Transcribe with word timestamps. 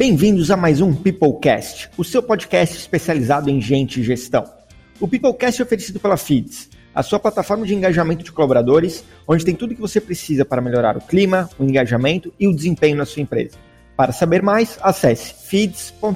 Bem-vindos 0.00 0.50
a 0.50 0.56
mais 0.56 0.80
um 0.80 0.94
Peoplecast, 0.94 1.90
o 1.94 2.02
seu 2.02 2.22
podcast 2.22 2.74
especializado 2.74 3.50
em 3.50 3.60
gente 3.60 4.00
e 4.00 4.02
gestão. 4.02 4.50
O 4.98 5.06
Peoplecast 5.06 5.60
é 5.60 5.62
oferecido 5.62 6.00
pela 6.00 6.16
Feeds, 6.16 6.70
a 6.94 7.02
sua 7.02 7.18
plataforma 7.18 7.66
de 7.66 7.74
engajamento 7.74 8.24
de 8.24 8.32
colaboradores, 8.32 9.04
onde 9.28 9.44
tem 9.44 9.54
tudo 9.54 9.72
o 9.72 9.74
que 9.74 9.80
você 9.82 10.00
precisa 10.00 10.42
para 10.42 10.62
melhorar 10.62 10.96
o 10.96 11.02
clima, 11.02 11.50
o 11.58 11.64
engajamento 11.64 12.32
e 12.40 12.48
o 12.48 12.56
desempenho 12.56 12.96
na 12.96 13.04
sua 13.04 13.20
empresa. 13.20 13.58
Para 13.94 14.10
saber 14.10 14.42
mais, 14.42 14.78
acesse 14.80 15.34
feeds.com.br. 15.34 16.14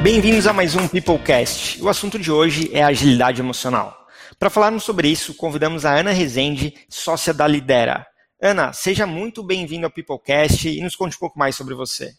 Bem-vindos 0.00 0.46
a 0.46 0.52
mais 0.52 0.76
um 0.76 0.86
Peoplecast. 0.86 1.82
O 1.82 1.88
assunto 1.88 2.20
de 2.20 2.30
hoje 2.30 2.70
é 2.72 2.84
agilidade 2.84 3.40
emocional. 3.40 4.06
Para 4.38 4.48
falarmos 4.48 4.84
sobre 4.84 5.08
isso, 5.08 5.34
convidamos 5.34 5.84
a 5.84 5.92
Ana 5.92 6.12
Rezende, 6.12 6.72
sócia 6.88 7.34
da 7.34 7.48
Lidera. 7.48 8.11
Ana, 8.44 8.72
seja 8.72 9.06
muito 9.06 9.40
bem-vinda 9.40 9.86
ao 9.86 9.90
Peoplecast 9.92 10.68
e 10.68 10.80
nos 10.82 10.96
conte 10.96 11.14
um 11.14 11.20
pouco 11.20 11.38
mais 11.38 11.54
sobre 11.54 11.74
você. 11.74 12.12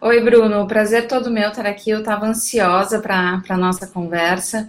Oi, 0.00 0.20
Bruno. 0.20 0.60
O 0.60 0.66
prazer 0.66 1.06
todo 1.06 1.30
meu 1.30 1.50
estar 1.50 1.64
aqui. 1.64 1.90
Eu 1.90 2.00
estava 2.00 2.26
ansiosa 2.26 2.98
para 2.98 3.40
a 3.48 3.56
nossa 3.56 3.86
conversa. 3.86 4.68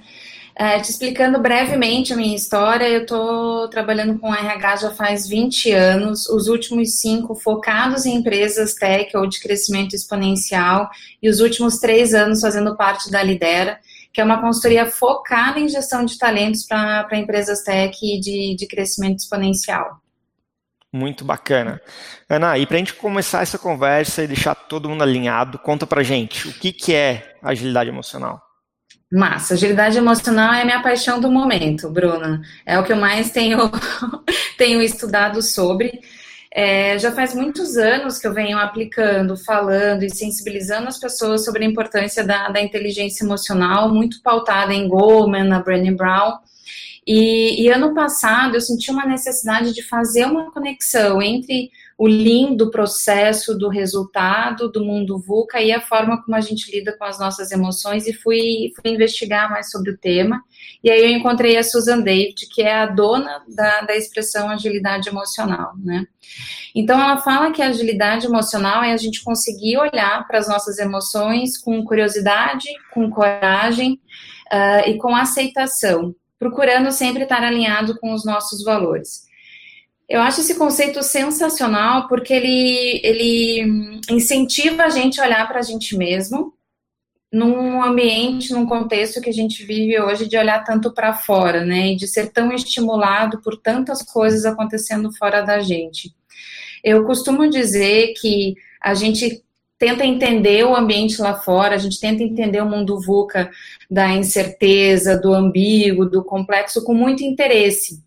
É, 0.55 0.79
te 0.79 0.91
explicando 0.91 1.41
brevemente 1.41 2.13
a 2.13 2.15
minha 2.15 2.35
história, 2.35 2.87
eu 2.87 3.01
estou 3.01 3.67
trabalhando 3.69 4.19
com 4.19 4.31
RH 4.31 4.75
já 4.75 4.91
faz 4.91 5.27
20 5.27 5.71
anos, 5.71 6.29
os 6.29 6.47
últimos 6.47 6.99
cinco 6.99 7.33
focados 7.33 8.05
em 8.05 8.17
empresas 8.17 8.75
tech 8.75 9.17
ou 9.17 9.25
de 9.25 9.39
crescimento 9.39 9.95
exponencial, 9.95 10.91
e 11.23 11.27
os 11.27 11.39
últimos 11.39 11.79
três 11.79 12.13
anos 12.13 12.39
fazendo 12.39 12.77
parte 12.77 13.09
da 13.09 13.23
Lidera, 13.23 13.79
que 14.13 14.21
é 14.21 14.23
uma 14.23 14.39
consultoria 14.39 14.85
focada 14.85 15.59
em 15.59 15.67
gestão 15.67 16.05
de 16.05 16.19
talentos 16.19 16.67
para 16.67 17.17
empresas 17.17 17.63
tech 17.63 17.97
de, 18.19 18.55
de 18.55 18.67
crescimento 18.67 19.21
exponencial. 19.21 20.02
Muito 20.93 21.25
bacana. 21.25 21.81
Ana, 22.29 22.55
e 22.55 22.67
para 22.67 22.75
a 22.75 22.77
gente 22.77 22.93
começar 22.93 23.41
essa 23.41 23.57
conversa 23.57 24.23
e 24.23 24.27
deixar 24.27 24.53
todo 24.53 24.87
mundo 24.87 25.01
alinhado, 25.01 25.57
conta 25.57 25.87
para 25.87 26.03
gente 26.03 26.47
o 26.47 26.53
que, 26.53 26.71
que 26.71 26.93
é 26.93 27.35
agilidade 27.41 27.89
emocional. 27.89 28.39
Massa, 29.11 29.55
agilidade 29.55 29.97
emocional 29.97 30.53
é 30.53 30.61
a 30.61 30.65
minha 30.65 30.83
paixão 30.83 31.19
do 31.19 31.31
momento, 31.31 31.89
Bruna. 31.89 32.41
É 32.63 32.77
o 32.77 32.83
que 32.83 32.93
eu 32.93 32.97
mais 32.97 33.31
tenho, 33.31 33.57
tenho 34.55 34.83
estudado 34.83 35.41
sobre. 35.41 35.99
É, 36.53 36.99
já 36.99 37.11
faz 37.11 37.33
muitos 37.33 37.75
anos 37.75 38.19
que 38.19 38.27
eu 38.27 38.33
venho 38.33 38.59
aplicando, 38.59 39.35
falando 39.35 40.03
e 40.03 40.15
sensibilizando 40.15 40.87
as 40.87 40.99
pessoas 40.99 41.43
sobre 41.43 41.65
a 41.65 41.67
importância 41.67 42.23
da, 42.23 42.49
da 42.49 42.61
inteligência 42.61 43.23
emocional, 43.23 43.91
muito 43.91 44.21
pautada 44.21 44.71
em 44.71 44.87
Goleman, 44.87 45.45
na 45.45 45.59
Brené 45.59 45.91
Brown. 45.91 46.37
E, 47.05 47.63
e, 47.63 47.69
ano 47.69 47.93
passado 47.93 48.55
eu 48.55 48.61
senti 48.61 48.89
uma 48.89 49.05
necessidade 49.05 49.73
de 49.73 49.83
fazer 49.83 50.25
uma 50.25 50.51
conexão 50.51 51.21
entre 51.21 51.69
o 51.97 52.07
lean 52.07 52.53
do 52.53 52.71
processo, 52.71 53.57
do 53.57 53.67
resultado, 53.67 54.71
do 54.71 54.83
mundo 54.83 55.19
VUCA 55.19 55.61
e 55.61 55.71
a 55.71 55.81
forma 55.81 56.21
como 56.23 56.35
a 56.35 56.41
gente 56.41 56.71
lida 56.71 56.95
com 56.97 57.03
as 57.03 57.19
nossas 57.19 57.51
emoções 57.51 58.07
e 58.07 58.13
fui, 58.13 58.71
fui 58.75 58.91
investigar 58.91 59.51
mais 59.51 59.69
sobre 59.69 59.91
o 59.91 59.97
tema. 59.97 60.41
E 60.81 60.89
aí 60.89 61.01
eu 61.01 61.09
encontrei 61.09 61.57
a 61.57 61.63
Susan 61.63 61.99
David, 61.99 62.47
que 62.49 62.61
é 62.61 62.73
a 62.73 62.85
dona 62.85 63.43
da, 63.49 63.81
da 63.81 63.95
expressão 63.95 64.49
agilidade 64.49 65.09
emocional, 65.09 65.73
né? 65.77 66.05
Então 66.73 66.99
ela 66.99 67.17
fala 67.17 67.51
que 67.51 67.61
a 67.61 67.67
agilidade 67.67 68.25
emocional 68.25 68.81
é 68.81 68.93
a 68.93 68.97
gente 68.97 69.23
conseguir 69.23 69.77
olhar 69.77 70.25
para 70.25 70.39
as 70.39 70.47
nossas 70.47 70.79
emoções 70.79 71.57
com 71.57 71.83
curiosidade, 71.83 72.67
com 72.93 73.09
coragem 73.09 73.99
uh, 74.51 74.89
e 74.89 74.97
com 74.97 75.13
aceitação 75.15 76.15
procurando 76.43 76.91
sempre 76.91 77.23
estar 77.23 77.41
alinhado 77.41 77.97
com 77.99 78.13
os 78.13 78.25
nossos 78.25 78.65
valores. 78.65 79.23
Eu 80.09 80.19
acho 80.19 80.41
esse 80.41 80.55
conceito 80.55 81.01
sensacional 81.01 82.09
porque 82.09 82.33
ele, 82.33 82.99
ele 83.01 84.01
incentiva 84.09 84.83
a 84.83 84.89
gente 84.89 85.21
a 85.21 85.25
olhar 85.25 85.47
para 85.47 85.59
a 85.59 85.61
gente 85.61 85.95
mesmo 85.95 86.53
num 87.31 87.81
ambiente, 87.81 88.51
num 88.51 88.65
contexto 88.65 89.21
que 89.21 89.29
a 89.29 89.33
gente 89.33 89.65
vive 89.65 89.99
hoje 89.99 90.27
de 90.27 90.37
olhar 90.37 90.63
tanto 90.65 90.93
para 90.93 91.13
fora, 91.13 91.65
né, 91.65 91.93
e 91.93 91.95
de 91.95 92.07
ser 92.07 92.31
tão 92.31 92.51
estimulado 92.51 93.41
por 93.41 93.57
tantas 93.57 94.03
coisas 94.03 94.45
acontecendo 94.45 95.11
fora 95.13 95.41
da 95.41 95.61
gente. 95.61 96.13
Eu 96.83 97.05
costumo 97.05 97.49
dizer 97.49 98.13
que 98.19 98.53
a 98.81 98.93
gente 98.93 99.41
tenta 99.77 100.05
entender 100.05 100.63
o 100.65 100.75
ambiente 100.75 101.21
lá 101.21 101.35
fora, 101.35 101.75
a 101.75 101.77
gente 101.77 101.99
tenta 101.99 102.23
entender 102.23 102.61
o 102.61 102.69
mundo 102.69 102.99
VUCA 103.01 103.49
da 103.89 104.09
incerteza, 104.09 105.19
do 105.19 105.33
ambíguo, 105.33 106.05
do 106.05 106.23
complexo 106.23 106.83
com 106.83 106.93
muito 106.93 107.23
interesse. 107.23 108.01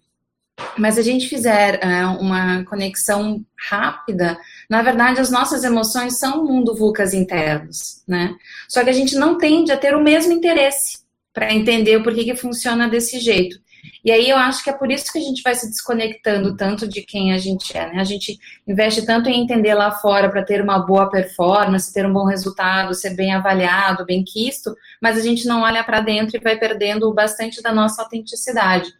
Mas 0.78 0.96
a 0.96 1.02
gente 1.02 1.28
fizer 1.28 1.80
uh, 1.84 2.18
uma 2.18 2.64
conexão 2.64 3.44
rápida, 3.68 4.38
na 4.70 4.82
verdade 4.82 5.20
as 5.20 5.30
nossas 5.30 5.64
emoções 5.64 6.18
são 6.18 6.44
mundo 6.44 6.74
VUCAs 6.74 7.12
internos, 7.12 8.02
né? 8.08 8.34
Só 8.68 8.82
que 8.82 8.90
a 8.90 8.94
gente 8.94 9.16
não 9.16 9.36
tende 9.36 9.70
a 9.70 9.76
ter 9.76 9.94
o 9.94 10.02
mesmo 10.02 10.32
interesse 10.32 11.00
para 11.32 11.52
entender 11.52 12.02
porquê 12.02 12.24
que 12.24 12.34
funciona 12.34 12.88
desse 12.88 13.20
jeito. 13.20 13.58
E 14.06 14.12
aí 14.12 14.30
eu 14.30 14.36
acho 14.36 14.62
que 14.62 14.70
é 14.70 14.72
por 14.72 14.88
isso 14.88 15.12
que 15.12 15.18
a 15.18 15.20
gente 15.20 15.42
vai 15.42 15.52
se 15.52 15.68
desconectando 15.68 16.56
tanto 16.56 16.86
de 16.86 17.02
quem 17.02 17.32
a 17.32 17.38
gente 17.38 17.76
é, 17.76 17.92
né? 17.92 18.00
A 18.00 18.04
gente 18.04 18.38
investe 18.64 19.04
tanto 19.04 19.28
em 19.28 19.42
entender 19.42 19.74
lá 19.74 19.90
fora 19.90 20.30
para 20.30 20.44
ter 20.44 20.62
uma 20.62 20.78
boa 20.78 21.10
performance, 21.10 21.92
ter 21.92 22.06
um 22.06 22.12
bom 22.12 22.24
resultado, 22.24 22.94
ser 22.94 23.16
bem 23.16 23.34
avaliado, 23.34 24.06
bem 24.06 24.22
quisto, 24.22 24.76
mas 25.02 25.18
a 25.18 25.20
gente 25.20 25.44
não 25.48 25.62
olha 25.62 25.82
para 25.82 25.98
dentro 25.98 26.36
e 26.36 26.40
vai 26.40 26.56
perdendo 26.56 27.12
bastante 27.12 27.60
da 27.60 27.72
nossa 27.72 28.00
autenticidade. 28.00 28.92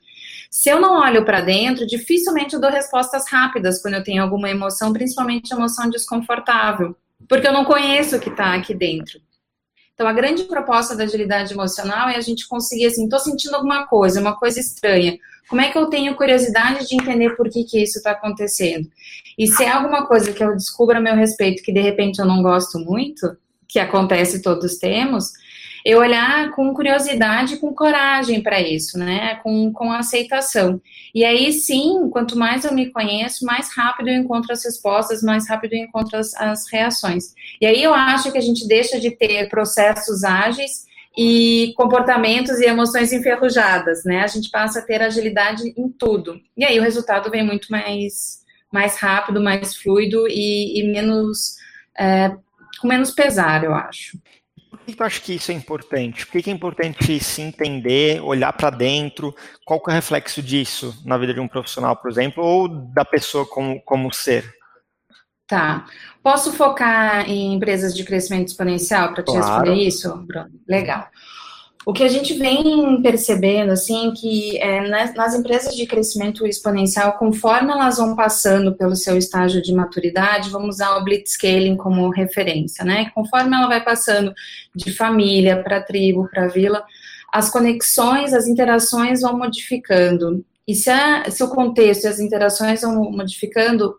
Se 0.50 0.70
eu 0.70 0.80
não 0.80 0.98
olho 1.00 1.24
para 1.24 1.40
dentro, 1.40 1.86
dificilmente 1.86 2.54
eu 2.54 2.60
dou 2.60 2.70
respostas 2.70 3.30
rápidas 3.30 3.80
quando 3.80 3.94
eu 3.94 4.02
tenho 4.02 4.24
alguma 4.24 4.50
emoção, 4.50 4.92
principalmente 4.92 5.52
emoção 5.52 5.88
desconfortável, 5.88 6.96
porque 7.28 7.46
eu 7.46 7.52
não 7.52 7.64
conheço 7.64 8.16
o 8.16 8.20
que 8.20 8.28
está 8.28 8.56
aqui 8.56 8.74
dentro. 8.74 9.20
Então, 9.96 10.06
a 10.06 10.12
grande 10.12 10.44
proposta 10.44 10.94
da 10.94 11.04
agilidade 11.04 11.54
emocional 11.54 12.10
é 12.10 12.16
a 12.16 12.20
gente 12.20 12.46
conseguir, 12.46 12.84
assim, 12.84 13.04
estou 13.04 13.18
sentindo 13.18 13.54
alguma 13.54 13.86
coisa, 13.86 14.20
uma 14.20 14.36
coisa 14.36 14.60
estranha. 14.60 15.16
Como 15.48 15.62
é 15.62 15.70
que 15.70 15.78
eu 15.78 15.86
tenho 15.86 16.14
curiosidade 16.14 16.86
de 16.86 16.96
entender 16.96 17.30
por 17.34 17.48
que, 17.48 17.64
que 17.64 17.82
isso 17.82 17.96
está 17.96 18.10
acontecendo? 18.10 18.86
E 19.38 19.46
se 19.46 19.64
é 19.64 19.70
alguma 19.70 20.06
coisa 20.06 20.34
que 20.34 20.44
eu 20.44 20.54
descubro 20.54 20.98
a 20.98 21.00
meu 21.00 21.14
respeito 21.14 21.62
que 21.62 21.72
de 21.72 21.80
repente 21.80 22.18
eu 22.18 22.26
não 22.26 22.42
gosto 22.42 22.78
muito, 22.78 23.38
que 23.66 23.78
acontece 23.78 24.42
todos 24.42 24.76
temos, 24.76 25.32
eu 25.86 26.00
olhar 26.00 26.50
com 26.50 26.74
curiosidade, 26.74 27.58
com 27.58 27.72
coragem 27.72 28.42
para 28.42 28.60
isso, 28.60 28.98
né? 28.98 29.36
Com, 29.36 29.72
com 29.72 29.92
aceitação. 29.92 30.82
E 31.14 31.24
aí 31.24 31.52
sim, 31.52 32.10
quanto 32.10 32.36
mais 32.36 32.64
eu 32.64 32.74
me 32.74 32.90
conheço, 32.90 33.46
mais 33.46 33.72
rápido 33.72 34.08
eu 34.08 34.16
encontro 34.16 34.52
as 34.52 34.64
respostas, 34.64 35.22
mais 35.22 35.48
rápido 35.48 35.74
eu 35.74 35.84
encontro 35.84 36.18
as, 36.18 36.34
as 36.34 36.68
reações. 36.72 37.32
E 37.60 37.66
aí 37.66 37.80
eu 37.80 37.94
acho 37.94 38.32
que 38.32 38.38
a 38.38 38.40
gente 38.40 38.66
deixa 38.66 38.98
de 38.98 39.12
ter 39.12 39.48
processos 39.48 40.24
ágeis 40.24 40.86
e 41.16 41.72
comportamentos 41.76 42.58
e 42.58 42.66
emoções 42.66 43.12
enferrujadas, 43.12 44.02
né? 44.04 44.24
A 44.24 44.26
gente 44.26 44.50
passa 44.50 44.80
a 44.80 44.82
ter 44.82 45.00
agilidade 45.00 45.72
em 45.76 45.88
tudo. 45.88 46.40
E 46.56 46.64
aí 46.64 46.80
o 46.80 46.82
resultado 46.82 47.30
vem 47.30 47.46
muito 47.46 47.68
mais, 47.70 48.40
mais 48.72 48.98
rápido, 48.98 49.40
mais 49.40 49.76
fluido 49.76 50.26
e, 50.26 50.80
e 50.80 50.90
menos. 50.90 51.54
É, 51.96 52.36
com 52.80 52.88
menos 52.88 53.12
pesar, 53.12 53.62
eu 53.62 53.72
acho. 53.72 54.18
Por 54.86 54.94
que 54.94 55.02
eu 55.02 55.06
acho 55.06 55.22
que 55.22 55.34
isso 55.34 55.50
é 55.50 55.54
importante? 55.54 56.24
Por 56.24 56.40
que 56.40 56.48
é 56.48 56.52
importante 56.52 57.18
se 57.18 57.42
entender, 57.42 58.20
olhar 58.22 58.52
para 58.52 58.70
dentro? 58.70 59.34
Qual 59.64 59.82
é 59.88 59.90
o 59.90 59.94
reflexo 59.94 60.40
disso 60.40 61.02
na 61.04 61.18
vida 61.18 61.34
de 61.34 61.40
um 61.40 61.48
profissional, 61.48 61.96
por 61.96 62.08
exemplo, 62.08 62.44
ou 62.44 62.68
da 62.68 63.04
pessoa 63.04 63.44
como, 63.44 63.80
como 63.82 64.12
ser? 64.12 64.54
Tá. 65.48 65.86
Posso 66.22 66.52
focar 66.52 67.28
em 67.28 67.54
empresas 67.54 67.94
de 67.96 68.04
crescimento 68.04 68.48
exponencial 68.48 69.12
para 69.12 69.24
te 69.24 69.26
claro. 69.26 69.46
responder 69.46 69.74
isso, 69.74 70.16
Bruno? 70.18 70.50
Legal. 70.68 71.08
O 71.88 71.92
que 71.92 72.02
a 72.02 72.08
gente 72.08 72.34
vem 72.34 73.00
percebendo, 73.00 73.70
assim, 73.70 74.10
que 74.10 74.58
é, 74.58 74.88
nas, 74.88 75.14
nas, 75.14 75.36
empresas 75.36 75.76
de 75.76 75.86
crescimento 75.86 76.44
exponencial, 76.44 77.16
conforme 77.16 77.70
elas 77.70 77.98
vão 77.98 78.16
passando 78.16 78.74
pelo 78.74 78.96
seu 78.96 79.16
estágio 79.16 79.62
de 79.62 79.72
maturidade, 79.72 80.50
vamos 80.50 80.74
usar 80.76 80.96
o 80.96 81.04
Blitzscaling 81.04 81.76
como 81.76 82.10
referência, 82.10 82.84
né? 82.84 83.08
Conforme 83.14 83.54
ela 83.54 83.68
vai 83.68 83.84
passando 83.84 84.34
de 84.74 84.92
família 84.92 85.62
para 85.62 85.80
tribo, 85.80 86.28
para 86.28 86.48
vila, 86.48 86.84
as 87.32 87.50
conexões, 87.50 88.34
as 88.34 88.48
interações 88.48 89.20
vão 89.20 89.38
modificando. 89.38 90.44
E 90.66 90.74
se, 90.74 90.90
a, 90.90 91.30
se 91.30 91.44
o 91.44 91.50
contexto 91.50 92.02
e 92.02 92.08
as 92.08 92.18
interações 92.18 92.80
vão 92.80 93.12
modificando, 93.12 93.96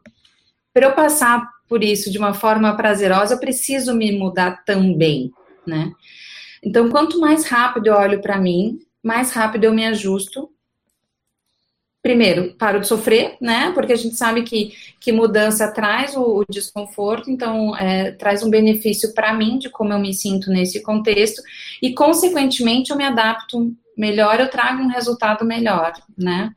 para 0.73 0.87
eu 0.87 0.91
passar 0.91 1.47
por 1.69 1.81
isso 1.81 2.11
de 2.11 2.17
uma 2.17 2.33
forma 2.33 2.75
prazerosa, 2.75 3.35
eu 3.35 3.39
preciso 3.39 3.95
me 3.95 4.11
mudar 4.11 4.65
também, 4.65 5.31
né? 5.65 5.93
Então, 6.63 6.89
quanto 6.89 7.19
mais 7.19 7.45
rápido 7.45 7.87
eu 7.87 7.93
olho 7.93 8.21
para 8.21 8.39
mim, 8.39 8.79
mais 9.03 9.31
rápido 9.31 9.65
eu 9.65 9.73
me 9.73 9.85
ajusto. 9.85 10.49
Primeiro, 12.01 12.55
paro 12.55 12.79
de 12.79 12.87
sofrer, 12.87 13.35
né? 13.41 13.71
Porque 13.73 13.91
a 13.91 13.97
gente 13.97 14.15
sabe 14.15 14.43
que, 14.43 14.73
que 14.99 15.11
mudança 15.11 15.71
traz 15.71 16.15
o, 16.15 16.39
o 16.39 16.45
desconforto, 16.49 17.29
então 17.29 17.75
é, 17.75 18.11
traz 18.11 18.43
um 18.43 18.49
benefício 18.49 19.13
para 19.13 19.33
mim 19.33 19.57
de 19.57 19.69
como 19.69 19.91
eu 19.91 19.99
me 19.99 20.13
sinto 20.13 20.49
nesse 20.49 20.81
contexto, 20.81 21.41
e 21.81 21.93
consequentemente 21.93 22.91
eu 22.91 22.97
me 22.97 23.03
adapto 23.03 23.75
melhor, 23.97 24.39
eu 24.39 24.49
trago 24.49 24.83
um 24.83 24.87
resultado 24.87 25.43
melhor, 25.43 25.93
né? 26.17 26.53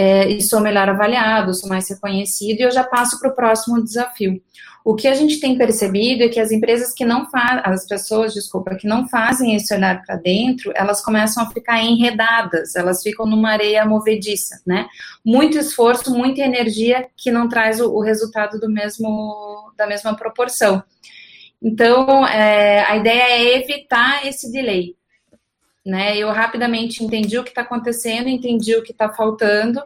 É, 0.00 0.30
e 0.30 0.40
sou 0.40 0.60
melhor 0.60 0.88
avaliado, 0.88 1.52
sou 1.52 1.68
mais 1.68 1.90
reconhecido 1.90 2.60
e 2.60 2.62
eu 2.62 2.70
já 2.70 2.82
passo 2.82 3.20
para 3.20 3.28
o 3.28 3.34
próximo 3.34 3.84
desafio. 3.84 4.40
O 4.82 4.94
que 4.94 5.06
a 5.06 5.14
gente 5.14 5.38
tem 5.38 5.58
percebido 5.58 6.22
é 6.22 6.28
que 6.30 6.40
as 6.40 6.50
empresas 6.50 6.94
que 6.94 7.04
não 7.04 7.28
fazem, 7.28 7.60
as 7.66 7.86
pessoas, 7.86 8.32
desculpa, 8.32 8.76
que 8.76 8.88
não 8.88 9.06
fazem 9.06 9.54
esse 9.54 9.74
olhar 9.74 10.02
para 10.02 10.16
dentro, 10.16 10.72
elas 10.74 11.04
começam 11.04 11.42
a 11.42 11.50
ficar 11.50 11.82
enredadas, 11.82 12.74
elas 12.74 13.02
ficam 13.02 13.26
numa 13.26 13.50
areia 13.50 13.84
movediça, 13.84 14.62
né? 14.66 14.86
Muito 15.22 15.58
esforço, 15.58 16.10
muita 16.10 16.40
energia 16.40 17.06
que 17.14 17.30
não 17.30 17.46
traz 17.46 17.78
o, 17.78 17.92
o 17.92 18.00
resultado 18.00 18.58
do 18.58 18.70
mesmo, 18.70 19.70
da 19.76 19.86
mesma 19.86 20.16
proporção. 20.16 20.82
Então, 21.62 22.26
é, 22.26 22.86
a 22.86 22.96
ideia 22.96 23.34
é 23.34 23.58
evitar 23.58 24.26
esse 24.26 24.50
delay. 24.50 24.94
Né? 25.84 26.16
Eu 26.16 26.30
rapidamente 26.30 27.02
entendi 27.02 27.38
o 27.38 27.44
que 27.44 27.50
está 27.50 27.62
acontecendo, 27.62 28.28
entendi 28.28 28.74
o 28.76 28.82
que 28.82 28.92
está 28.92 29.08
faltando 29.08 29.82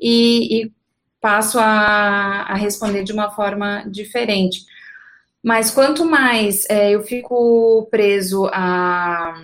e, 0.00 0.62
e 0.62 0.72
passo 1.20 1.58
a, 1.58 2.42
a, 2.42 2.54
responder 2.54 3.04
de 3.04 3.12
uma 3.12 3.30
forma 3.30 3.84
diferente. 3.86 4.64
Mas 5.42 5.70
quanto 5.70 6.04
mais 6.04 6.64
é, 6.70 6.90
eu 6.90 7.02
fico 7.02 7.86
preso 7.90 8.46
a, 8.46 9.34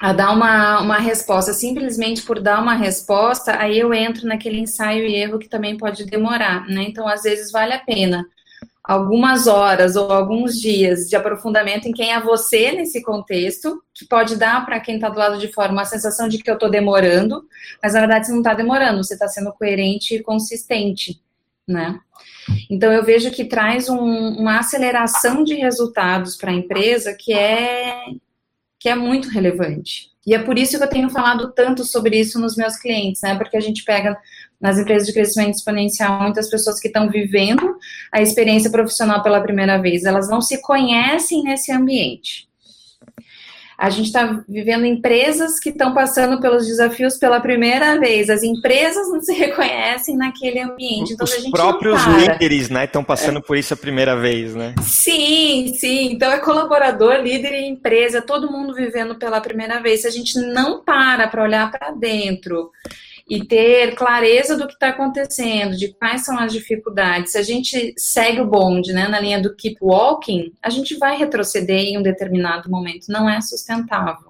a 0.00 0.12
dar 0.12 0.32
uma, 0.32 0.80
uma 0.80 0.98
resposta 0.98 1.52
simplesmente 1.52 2.22
por 2.22 2.40
dar 2.40 2.60
uma 2.60 2.74
resposta, 2.74 3.56
aí 3.60 3.78
eu 3.78 3.94
entro 3.94 4.26
naquele 4.26 4.58
ensaio 4.58 5.06
e 5.06 5.14
erro 5.14 5.38
que 5.38 5.48
também 5.48 5.76
pode 5.76 6.04
demorar, 6.04 6.66
né? 6.66 6.82
Então, 6.82 7.06
às 7.06 7.22
vezes, 7.22 7.52
vale 7.52 7.72
a 7.72 7.78
pena 7.78 8.26
algumas 8.88 9.46
horas 9.46 9.96
ou 9.96 10.10
alguns 10.10 10.58
dias 10.58 11.10
de 11.10 11.14
aprofundamento 11.14 11.86
em 11.86 11.92
quem 11.92 12.10
é 12.10 12.18
você 12.18 12.72
nesse 12.72 13.02
contexto, 13.02 13.82
que 13.92 14.06
pode 14.06 14.34
dar 14.34 14.64
para 14.64 14.80
quem 14.80 14.94
está 14.94 15.10
do 15.10 15.18
lado 15.18 15.38
de 15.38 15.52
fora 15.52 15.70
uma 15.70 15.84
sensação 15.84 16.26
de 16.26 16.38
que 16.38 16.50
eu 16.50 16.54
estou 16.54 16.70
demorando, 16.70 17.46
mas 17.82 17.92
na 17.92 18.00
verdade 18.00 18.26
você 18.26 18.32
não 18.32 18.38
está 18.38 18.54
demorando, 18.54 19.04
você 19.04 19.12
está 19.12 19.28
sendo 19.28 19.52
coerente 19.52 20.14
e 20.14 20.22
consistente, 20.22 21.20
né? 21.68 22.00
Então 22.70 22.90
eu 22.90 23.04
vejo 23.04 23.30
que 23.30 23.44
traz 23.44 23.90
um, 23.90 23.98
uma 23.98 24.60
aceleração 24.60 25.44
de 25.44 25.54
resultados 25.54 26.34
para 26.34 26.50
a 26.50 26.54
empresa 26.54 27.14
que 27.14 27.34
é 27.34 27.94
que 28.80 28.88
é 28.88 28.94
muito 28.94 29.28
relevante. 29.28 30.08
E 30.26 30.34
é 30.34 30.38
por 30.38 30.58
isso 30.58 30.78
que 30.78 30.84
eu 30.84 30.88
tenho 30.88 31.10
falado 31.10 31.52
tanto 31.52 31.84
sobre 31.84 32.18
isso 32.18 32.40
nos 32.40 32.56
meus 32.56 32.76
clientes, 32.76 33.20
né? 33.20 33.36
Porque 33.36 33.56
a 33.56 33.60
gente 33.60 33.84
pega 33.84 34.16
nas 34.60 34.78
empresas 34.78 35.06
de 35.06 35.14
crescimento 35.14 35.54
exponencial 35.54 36.20
muitas 36.22 36.50
pessoas 36.50 36.80
que 36.80 36.88
estão 36.88 37.08
vivendo 37.08 37.76
a 38.12 38.20
experiência 38.20 38.70
profissional 38.70 39.22
pela 39.22 39.40
primeira 39.40 39.78
vez, 39.78 40.04
elas 40.04 40.28
não 40.28 40.40
se 40.40 40.60
conhecem 40.60 41.44
nesse 41.44 41.70
ambiente. 41.72 42.48
A 43.78 43.90
gente 43.90 44.06
está 44.06 44.42
vivendo 44.48 44.84
empresas 44.84 45.60
que 45.60 45.68
estão 45.68 45.94
passando 45.94 46.40
pelos 46.40 46.66
desafios 46.66 47.16
pela 47.16 47.40
primeira 47.40 47.96
vez. 48.00 48.28
As 48.28 48.42
empresas 48.42 49.08
não 49.08 49.20
se 49.20 49.32
reconhecem 49.32 50.16
naquele 50.16 50.58
ambiente. 50.58 51.12
Então, 51.12 51.24
Os 51.24 51.48
próprios 51.48 52.04
líderes, 52.04 52.68
né, 52.70 52.86
estão 52.86 53.04
passando 53.04 53.38
é. 53.38 53.40
por 53.40 53.56
isso 53.56 53.72
a 53.72 53.76
primeira 53.76 54.16
vez, 54.16 54.56
né? 54.56 54.74
Sim, 54.82 55.72
sim. 55.78 56.10
Então 56.10 56.28
é 56.32 56.40
colaborador, 56.40 57.20
líder 57.22 57.52
e 57.52 57.68
empresa, 57.68 58.20
todo 58.20 58.50
mundo 58.50 58.74
vivendo 58.74 59.14
pela 59.14 59.40
primeira 59.40 59.80
vez. 59.80 60.00
Se 60.00 60.08
a 60.08 60.10
gente 60.10 60.36
não 60.40 60.82
para 60.82 61.28
para 61.28 61.44
olhar 61.44 61.70
para 61.70 61.92
dentro 61.92 62.72
e 63.28 63.44
ter 63.44 63.94
clareza 63.94 64.56
do 64.56 64.66
que 64.66 64.72
está 64.72 64.88
acontecendo, 64.88 65.76
de 65.76 65.88
quais 65.88 66.24
são 66.24 66.38
as 66.38 66.52
dificuldades. 66.52 67.32
Se 67.32 67.38
a 67.38 67.42
gente 67.42 67.92
segue 67.98 68.40
o 68.40 68.46
bonde 68.46 68.92
né, 68.92 69.06
na 69.06 69.20
linha 69.20 69.40
do 69.40 69.54
keep 69.54 69.76
walking, 69.82 70.52
a 70.62 70.70
gente 70.70 70.96
vai 70.96 71.16
retroceder 71.16 71.80
em 71.80 71.98
um 71.98 72.02
determinado 72.02 72.70
momento. 72.70 73.08
Não 73.08 73.28
é 73.28 73.40
sustentável. 73.40 74.28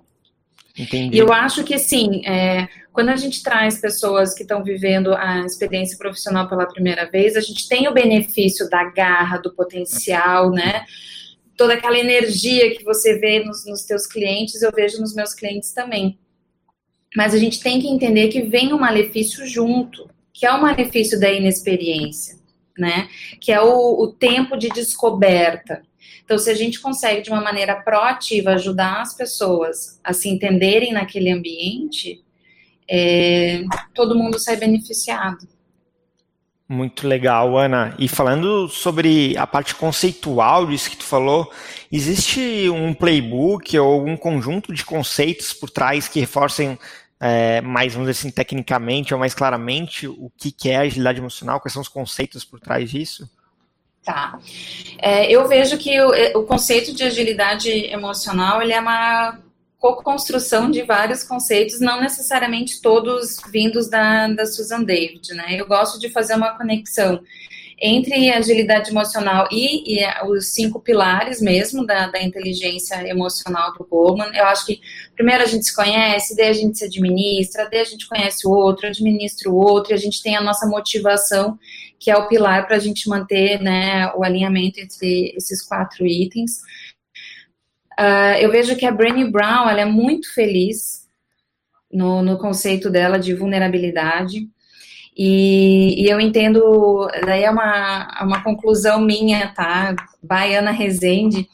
Entendi. 0.76 1.16
E 1.16 1.18
eu 1.18 1.32
acho 1.32 1.62
que, 1.64 1.78
sim, 1.78 2.24
é, 2.26 2.68
quando 2.92 3.10
a 3.10 3.16
gente 3.16 3.42
traz 3.42 3.80
pessoas 3.80 4.34
que 4.34 4.42
estão 4.42 4.64
vivendo 4.64 5.14
a 5.14 5.44
experiência 5.44 5.96
profissional 5.96 6.48
pela 6.48 6.66
primeira 6.66 7.08
vez, 7.08 7.36
a 7.36 7.40
gente 7.40 7.68
tem 7.68 7.86
o 7.88 7.94
benefício 7.94 8.68
da 8.68 8.84
garra, 8.84 9.38
do 9.38 9.54
potencial, 9.54 10.50
né? 10.50 10.84
Toda 11.56 11.74
aquela 11.74 11.98
energia 11.98 12.76
que 12.76 12.84
você 12.84 13.18
vê 13.18 13.44
nos, 13.44 13.64
nos 13.64 13.82
teus 13.82 14.06
clientes, 14.06 14.62
eu 14.62 14.72
vejo 14.72 15.00
nos 15.00 15.14
meus 15.14 15.34
clientes 15.34 15.72
também. 15.72 16.18
Mas 17.16 17.34
a 17.34 17.38
gente 17.38 17.60
tem 17.60 17.80
que 17.80 17.88
entender 17.88 18.28
que 18.28 18.42
vem 18.42 18.72
um 18.72 18.78
malefício 18.78 19.46
junto, 19.46 20.08
que 20.32 20.46
é 20.46 20.52
o 20.52 20.60
malefício 20.60 21.18
da 21.18 21.32
inexperiência, 21.32 22.38
né? 22.76 23.08
Que 23.40 23.52
é 23.52 23.60
o, 23.60 24.02
o 24.02 24.12
tempo 24.12 24.56
de 24.56 24.68
descoberta. 24.68 25.82
Então, 26.24 26.38
se 26.38 26.50
a 26.50 26.54
gente 26.54 26.80
consegue, 26.80 27.22
de 27.22 27.30
uma 27.30 27.40
maneira 27.40 27.74
proativa, 27.76 28.50
ajudar 28.50 29.00
as 29.00 29.14
pessoas 29.14 29.98
a 30.04 30.12
se 30.12 30.28
entenderem 30.28 30.92
naquele 30.92 31.30
ambiente, 31.30 32.22
é, 32.88 33.62
todo 33.94 34.14
mundo 34.14 34.38
sai 34.38 34.56
beneficiado. 34.56 35.48
Muito 36.68 37.08
legal, 37.08 37.56
Ana. 37.56 37.94
E 37.98 38.06
falando 38.06 38.68
sobre 38.68 39.34
a 39.38 39.46
parte 39.46 39.74
conceitual 39.74 40.66
disso 40.66 40.90
que 40.90 40.98
tu 40.98 41.04
falou, 41.04 41.50
existe 41.90 42.68
um 42.68 42.92
playbook 42.92 43.78
ou 43.78 44.06
um 44.06 44.18
conjunto 44.18 44.74
de 44.74 44.84
conceitos 44.84 45.54
por 45.54 45.70
trás 45.70 46.08
que 46.08 46.20
reforcem 46.20 46.78
é, 47.18 47.62
mais, 47.62 47.94
vamos 47.94 48.08
dizer 48.08 48.20
assim, 48.20 48.30
tecnicamente 48.30 49.14
ou 49.14 49.18
mais 49.18 49.34
claramente 49.34 50.06
o 50.06 50.30
que, 50.36 50.68
é 50.68 50.76
agilidade 50.76 51.18
emocional, 51.18 51.58
quais 51.58 51.72
são 51.72 51.80
os 51.80 51.88
conceitos 51.88 52.44
por 52.44 52.60
trás 52.60 52.90
disso? 52.90 53.28
Tá. 54.04 54.38
É, 54.98 55.30
eu 55.30 55.48
vejo 55.48 55.78
que 55.78 55.98
o, 56.00 56.38
o, 56.38 56.44
conceito 56.44 56.94
de 56.94 57.02
agilidade 57.02 57.70
emocional 57.70 58.62
ele 58.62 58.72
é 58.72 58.80
uma 58.80 59.38
co-construção 59.78 60.70
de 60.70 60.82
vários 60.82 61.22
conceitos, 61.22 61.80
não 61.80 62.00
necessariamente 62.00 62.80
todos 62.80 63.38
vindos 63.50 63.88
da, 63.88 64.28
da 64.28 64.44
Susan 64.44 64.82
David, 64.82 65.32
né? 65.34 65.54
Eu 65.58 65.66
gosto 65.66 66.00
de 66.00 66.10
fazer 66.10 66.34
uma 66.34 66.56
conexão 66.56 67.22
entre 67.80 68.30
agilidade 68.30 68.90
emocional 68.90 69.46
e, 69.52 70.00
e, 70.00 70.04
os 70.26 70.48
cinco 70.48 70.80
pilares 70.80 71.40
mesmo 71.40 71.86
da, 71.86 72.08
da, 72.08 72.20
inteligência 72.20 73.08
emocional 73.08 73.72
do 73.74 73.86
Goldman. 73.86 74.34
Eu 74.34 74.46
acho 74.46 74.66
que 74.66 74.80
primeiro 75.14 75.44
a 75.44 75.46
gente 75.46 75.66
se 75.66 75.74
conhece, 75.74 76.36
daí 76.36 76.48
a 76.48 76.52
gente 76.52 76.76
se 76.76 76.84
administra, 76.84 77.68
daí 77.70 77.80
a 77.80 77.84
gente 77.84 78.08
conhece 78.08 78.46
o 78.46 78.50
outro, 78.50 78.88
administra 78.88 79.48
o 79.48 79.54
outro, 79.54 79.92
e 79.92 79.94
a 79.94 79.98
gente 79.98 80.20
tem 80.20 80.36
a 80.36 80.40
nossa 80.40 80.66
motivação, 80.66 81.56
que 82.00 82.10
é 82.10 82.16
o 82.16 82.26
pilar 82.26 82.66
para 82.66 82.76
a 82.76 82.80
gente 82.80 83.08
manter 83.08 83.60
né, 83.60 84.12
o 84.16 84.24
alinhamento 84.24 84.80
entre 84.80 85.32
esses 85.36 85.62
quatro 85.62 86.04
itens. 86.04 86.60
Uh, 87.98 88.38
eu 88.38 88.50
vejo 88.50 88.76
que 88.76 88.86
a 88.86 88.92
Brené 88.92 89.24
Brown 89.24 89.68
ela 89.68 89.80
é 89.80 89.84
muito 89.84 90.32
feliz 90.32 91.08
no, 91.92 92.22
no 92.22 92.38
conceito 92.38 92.88
dela 92.88 93.18
de 93.18 93.34
vulnerabilidade. 93.34 94.48
E, 95.16 96.00
e, 96.00 96.08
eu 96.08 96.20
entendo, 96.20 97.08
daí 97.26 97.42
é 97.42 97.50
uma, 97.50 98.22
uma 98.22 98.44
conclusão 98.44 99.00
minha, 99.00 99.52
tá? 99.52 99.96
Baiana 100.22 100.70
Rezende. 100.70 101.48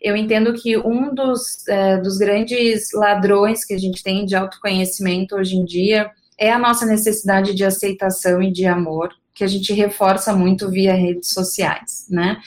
Eu 0.00 0.16
entendo 0.16 0.54
que 0.54 0.78
um 0.78 1.12
dos, 1.12 1.66
é, 1.66 1.96
dos 1.96 2.16
grandes 2.18 2.92
ladrões 2.94 3.64
que 3.64 3.74
a 3.74 3.78
gente 3.78 4.00
tem 4.04 4.24
de 4.24 4.36
autoconhecimento 4.36 5.34
hoje 5.34 5.56
em 5.56 5.64
dia 5.64 6.12
é 6.38 6.52
a 6.52 6.58
nossa 6.58 6.86
necessidade 6.86 7.52
de 7.52 7.64
aceitação 7.64 8.40
e 8.40 8.52
de 8.52 8.64
amor 8.66 9.12
que 9.38 9.44
a 9.44 9.46
gente 9.46 9.72
reforça 9.72 10.34
muito 10.34 10.68
via 10.68 10.94
redes 10.94 11.30
sociais, 11.30 12.06
né? 12.10 12.38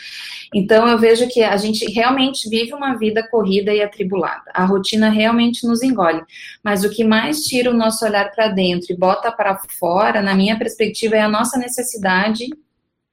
Então 0.53 0.85
eu 0.85 0.99
vejo 0.99 1.25
que 1.29 1.41
a 1.41 1.55
gente 1.55 1.89
realmente 1.89 2.49
vive 2.49 2.73
uma 2.73 2.95
vida 2.95 3.25
corrida 3.25 3.73
e 3.73 3.81
atribulada. 3.81 4.51
A 4.53 4.65
rotina 4.65 5.09
realmente 5.09 5.65
nos 5.65 5.81
engole. 5.81 6.21
Mas 6.61 6.83
o 6.83 6.89
que 6.89 7.05
mais 7.05 7.45
tira 7.45 7.71
o 7.71 7.73
nosso 7.73 8.03
olhar 8.03 8.29
para 8.31 8.49
dentro 8.49 8.91
e 8.91 8.97
bota 8.97 9.31
para 9.31 9.57
fora, 9.79 10.21
na 10.21 10.35
minha 10.35 10.57
perspectiva, 10.59 11.15
é 11.15 11.21
a 11.21 11.29
nossa 11.29 11.57
necessidade 11.57 12.49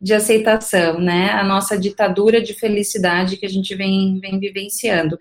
de 0.00 0.14
aceitação, 0.14 1.00
né? 1.00 1.30
A 1.30 1.44
nossa 1.44 1.78
ditadura 1.78 2.42
de 2.42 2.54
felicidade 2.54 3.37
que 3.37 3.47
a 3.47 3.49
gente 3.49 3.75
vem, 3.76 4.18
vem 4.18 4.40
vivenciando. 4.40 5.16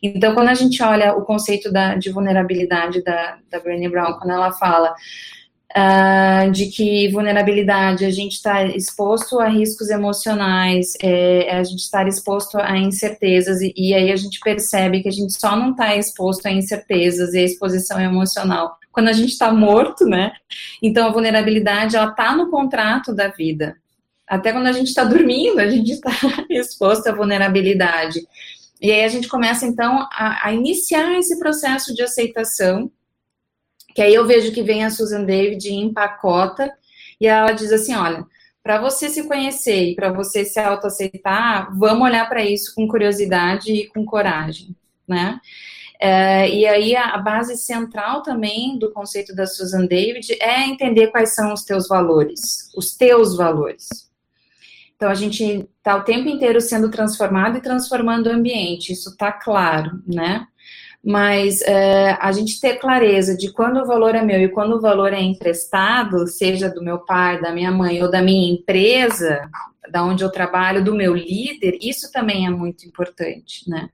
Então, 0.00 0.32
quando 0.32 0.48
a 0.48 0.54
gente 0.54 0.80
olha 0.80 1.14
o 1.14 1.22
conceito 1.22 1.72
da, 1.72 1.96
de 1.96 2.10
vulnerabilidade 2.10 3.02
da, 3.02 3.38
da 3.50 3.58
Brené 3.58 3.88
Brown, 3.88 4.14
quando 4.14 4.30
ela 4.30 4.52
fala 4.52 4.94
Uh, 5.74 6.50
de 6.52 6.66
que 6.66 7.08
vulnerabilidade, 7.08 8.04
a 8.04 8.10
gente 8.10 8.34
está 8.34 8.64
exposto 8.64 9.38
a 9.40 9.48
riscos 9.48 9.90
emocionais, 9.90 10.92
é, 11.02 11.50
a 11.50 11.62
gente 11.64 11.80
está 11.80 12.06
exposto 12.06 12.56
a 12.56 12.78
incertezas, 12.78 13.60
e, 13.60 13.74
e, 13.76 13.92
aí 13.92 14.10
a 14.10 14.16
gente 14.16 14.38
percebe 14.40 15.02
que 15.02 15.08
a 15.08 15.12
gente 15.12 15.38
só 15.38 15.54
não 15.56 15.72
está 15.72 15.94
exposto 15.94 16.46
a 16.46 16.52
incertezas 16.52 17.34
e 17.34 17.40
a 17.40 17.42
exposição 17.42 18.00
emocional 18.00 18.78
quando 18.96 19.08
a 19.08 19.12
gente 19.12 19.32
está 19.32 19.52
morto, 19.52 20.06
né? 20.06 20.32
Então 20.82 21.06
a 21.06 21.12
vulnerabilidade, 21.12 21.96
ela 21.96 22.08
está 22.08 22.34
no 22.34 22.50
contrato 22.50 23.14
da 23.14 23.28
vida. 23.28 23.76
Até 24.26 24.52
quando 24.52 24.68
a 24.68 24.72
gente 24.72 24.88
está 24.88 25.04
dormindo, 25.04 25.58
a 25.58 25.68
gente 25.68 25.92
está 25.92 26.10
exposto 26.48 27.06
à 27.06 27.14
vulnerabilidade. 27.14 28.26
E 28.80 28.90
aí 28.90 29.04
a 29.04 29.08
gente 29.08 29.28
começa, 29.28 29.66
então, 29.66 30.08
a, 30.10 30.48
a 30.48 30.52
iniciar 30.54 31.18
esse 31.18 31.38
processo 31.38 31.94
de 31.94 32.02
aceitação 32.02 32.90
que 33.96 34.02
aí 34.02 34.12
eu 34.12 34.26
vejo 34.26 34.52
que 34.52 34.62
vem 34.62 34.84
a 34.84 34.90
Susan 34.90 35.24
David 35.24 35.66
e 35.66 35.72
empacota, 35.72 36.70
e 37.18 37.26
ela 37.26 37.52
diz 37.52 37.72
assim: 37.72 37.94
olha, 37.94 38.26
para 38.62 38.78
você 38.78 39.08
se 39.08 39.26
conhecer 39.26 39.92
e 39.92 39.94
para 39.94 40.12
você 40.12 40.44
se 40.44 40.60
autoaceitar, 40.60 41.74
vamos 41.74 42.06
olhar 42.06 42.28
para 42.28 42.44
isso 42.44 42.74
com 42.74 42.86
curiosidade 42.86 43.72
e 43.72 43.86
com 43.86 44.04
coragem. 44.04 44.76
né? 45.08 45.40
É, 45.98 46.46
e 46.50 46.66
aí 46.66 46.94
a, 46.94 47.14
a, 47.14 47.18
base 47.18 47.56
central 47.56 48.22
também 48.22 48.78
do 48.78 48.92
conceito 48.92 49.34
da 49.34 49.46
Susan 49.46 49.86
David 49.86 50.36
é 50.42 50.66
entender 50.66 51.06
quais 51.06 51.34
são 51.34 51.54
os 51.54 51.64
teus 51.64 51.88
valores, 51.88 52.70
os 52.76 52.94
teus 52.94 53.34
valores. 53.34 53.88
Então 54.94 55.08
a 55.08 55.14
gente 55.14 55.66
está 55.78 55.96
o 55.96 56.04
tempo 56.04 56.28
inteiro 56.28 56.60
sendo 56.60 56.90
transformado 56.90 57.56
e 57.56 57.62
transformando 57.62 58.26
o 58.26 58.32
ambiente, 58.32 58.92
isso 58.92 59.08
está 59.08 59.32
claro, 59.32 60.02
né? 60.06 60.46
Mas 61.06 61.62
é, 61.62 62.18
a 62.20 62.32
gente 62.32 62.60
ter 62.60 62.80
clareza 62.80 63.36
de 63.36 63.52
quando 63.52 63.76
o 63.76 63.86
valor 63.86 64.16
é 64.16 64.22
meu 64.22 64.40
e 64.40 64.48
quando 64.48 64.74
o 64.74 64.80
valor 64.80 65.12
é 65.12 65.22
emprestado, 65.22 66.26
seja 66.26 66.68
do 66.68 66.82
meu 66.82 66.98
pai, 66.98 67.40
da 67.40 67.52
minha 67.52 67.70
mãe 67.70 68.02
ou 68.02 68.10
da 68.10 68.20
minha 68.20 68.52
empresa, 68.52 69.48
da 69.88 70.02
onde 70.02 70.24
eu 70.24 70.32
trabalho, 70.32 70.82
do 70.82 70.96
meu 70.96 71.14
líder, 71.14 71.78
isso 71.80 72.10
também 72.10 72.44
é 72.44 72.50
muito 72.50 72.84
importante, 72.84 73.70
né? 73.70 73.88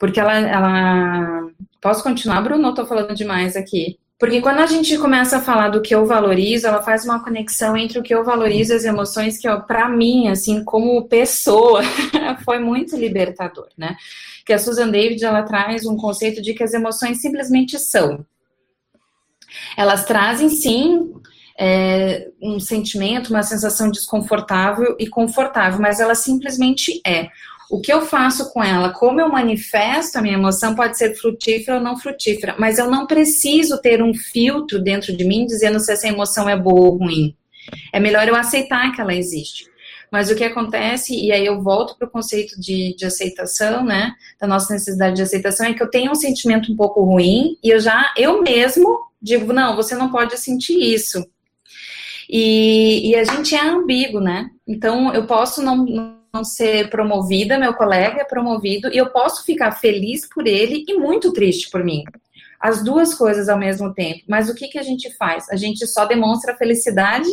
Porque 0.00 0.18
ela, 0.18 0.36
ela... 0.36 1.48
Posso 1.80 2.02
continuar, 2.02 2.40
Bruno? 2.40 2.70
Estou 2.70 2.86
falando 2.86 3.14
demais 3.14 3.54
aqui. 3.54 3.96
Porque 4.18 4.40
quando 4.40 4.58
a 4.58 4.66
gente 4.66 4.98
começa 4.98 5.36
a 5.36 5.40
falar 5.40 5.68
do 5.68 5.80
que 5.80 5.94
eu 5.94 6.04
valorizo, 6.04 6.66
ela 6.66 6.82
faz 6.82 7.04
uma 7.04 7.22
conexão 7.22 7.76
entre 7.76 8.00
o 8.00 8.02
que 8.02 8.12
eu 8.12 8.24
valorizo 8.24 8.72
e 8.72 8.76
as 8.76 8.84
emoções, 8.84 9.38
que 9.38 9.48
para 9.60 9.88
mim, 9.88 10.28
assim, 10.28 10.64
como 10.64 11.06
pessoa, 11.06 11.82
foi 12.44 12.58
muito 12.58 12.96
libertador, 12.96 13.68
né? 13.76 13.96
Que 14.44 14.52
a 14.52 14.58
Susan 14.58 14.90
David, 14.90 15.24
ela 15.24 15.44
traz 15.44 15.86
um 15.86 15.96
conceito 15.96 16.42
de 16.42 16.52
que 16.52 16.64
as 16.64 16.74
emoções 16.74 17.20
simplesmente 17.20 17.78
são. 17.78 18.26
Elas 19.76 20.04
trazem, 20.04 20.48
sim, 20.48 21.12
é, 21.56 22.28
um 22.42 22.58
sentimento, 22.58 23.30
uma 23.30 23.44
sensação 23.44 23.88
desconfortável 23.88 24.96
e 24.98 25.06
confortável, 25.06 25.80
mas 25.80 26.00
ela 26.00 26.16
simplesmente 26.16 27.00
é. 27.06 27.28
O 27.70 27.80
que 27.80 27.92
eu 27.92 28.02
faço 28.02 28.50
com 28.52 28.62
ela, 28.64 28.92
como 28.92 29.20
eu 29.20 29.28
manifesto 29.28 30.18
a 30.18 30.22
minha 30.22 30.34
emoção, 30.34 30.74
pode 30.74 30.96
ser 30.96 31.14
frutífera 31.14 31.76
ou 31.76 31.82
não 31.82 31.98
frutífera, 31.98 32.54
mas 32.58 32.78
eu 32.78 32.90
não 32.90 33.06
preciso 33.06 33.80
ter 33.80 34.02
um 34.02 34.14
filtro 34.14 34.82
dentro 34.82 35.14
de 35.14 35.24
mim 35.24 35.44
dizendo 35.44 35.78
se 35.78 35.92
essa 35.92 36.08
emoção 36.08 36.48
é 36.48 36.56
boa 36.56 36.86
ou 36.86 36.96
ruim. 36.96 37.36
É 37.92 38.00
melhor 38.00 38.26
eu 38.26 38.34
aceitar 38.34 38.92
que 38.92 39.00
ela 39.00 39.14
existe. 39.14 39.66
Mas 40.10 40.30
o 40.30 40.34
que 40.34 40.44
acontece, 40.44 41.14
e 41.14 41.30
aí 41.30 41.44
eu 41.44 41.62
volto 41.62 41.96
para 41.98 42.08
o 42.08 42.10
conceito 42.10 42.58
de, 42.58 42.94
de 42.96 43.04
aceitação, 43.04 43.84
né? 43.84 44.14
Da 44.40 44.46
nossa 44.46 44.72
necessidade 44.72 45.16
de 45.16 45.22
aceitação, 45.22 45.66
é 45.66 45.74
que 45.74 45.82
eu 45.82 45.90
tenho 45.90 46.10
um 46.10 46.14
sentimento 46.14 46.72
um 46.72 46.76
pouco 46.76 47.04
ruim 47.04 47.58
e 47.62 47.68
eu 47.68 47.78
já, 47.78 48.14
eu 48.16 48.42
mesmo, 48.42 48.98
digo, 49.20 49.52
não, 49.52 49.76
você 49.76 49.94
não 49.94 50.10
pode 50.10 50.38
sentir 50.38 50.78
isso. 50.78 51.22
E, 52.28 53.10
e 53.10 53.16
a 53.16 53.24
gente 53.24 53.54
é 53.54 53.60
ambíguo, 53.60 54.20
né? 54.20 54.50
Então 54.66 55.12
eu 55.12 55.26
posso 55.26 55.62
não, 55.62 55.84
não 55.84 56.17
ser 56.44 56.90
promovida, 56.90 57.58
meu 57.58 57.74
colega 57.74 58.20
é 58.20 58.24
promovido, 58.24 58.92
e 58.92 58.96
eu 58.96 59.10
posso 59.10 59.44
ficar 59.44 59.72
feliz 59.72 60.28
por 60.28 60.46
ele 60.46 60.84
e 60.86 60.94
muito 60.94 61.32
triste 61.32 61.70
por 61.70 61.84
mim. 61.84 62.04
As 62.60 62.82
duas 62.82 63.14
coisas 63.14 63.48
ao 63.48 63.58
mesmo 63.58 63.92
tempo. 63.94 64.24
Mas 64.28 64.48
o 64.48 64.54
que, 64.54 64.68
que 64.68 64.78
a 64.78 64.82
gente 64.82 65.14
faz? 65.16 65.48
A 65.50 65.56
gente 65.56 65.86
só 65.86 66.04
demonstra 66.04 66.56
felicidade 66.56 67.28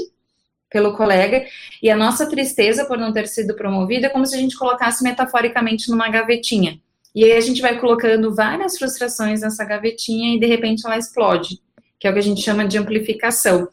pelo 0.70 0.96
colega 0.96 1.46
e 1.82 1.90
a 1.90 1.96
nossa 1.96 2.28
tristeza 2.28 2.86
por 2.86 2.98
não 2.98 3.14
ter 3.14 3.28
sido 3.28 3.56
promovida 3.56 4.08
é 4.08 4.10
como 4.10 4.25
se 4.25 4.36
a 4.36 4.40
gente 4.40 4.58
colocasse 4.58 5.04
metaforicamente 5.04 5.90
numa 5.90 6.10
gavetinha. 6.10 6.80
E 7.14 7.24
aí 7.24 7.34
a 7.34 7.42
gente 7.42 7.62
vai 7.62 7.80
colocando 7.80 8.36
várias 8.36 8.78
frustrações 8.78 9.42
nessa 9.42 9.64
gavetinha 9.64 10.36
e 10.36 10.40
de 10.40 10.46
repente 10.46 10.86
ela 10.86 10.98
explode 10.98 11.60
que 12.00 12.08
é 12.08 12.12
o 12.12 12.14
que 12.14 12.20
a 12.20 12.24
gente 12.24 12.42
chama 12.42 12.68
de 12.68 12.78
amplificação. 12.78 13.68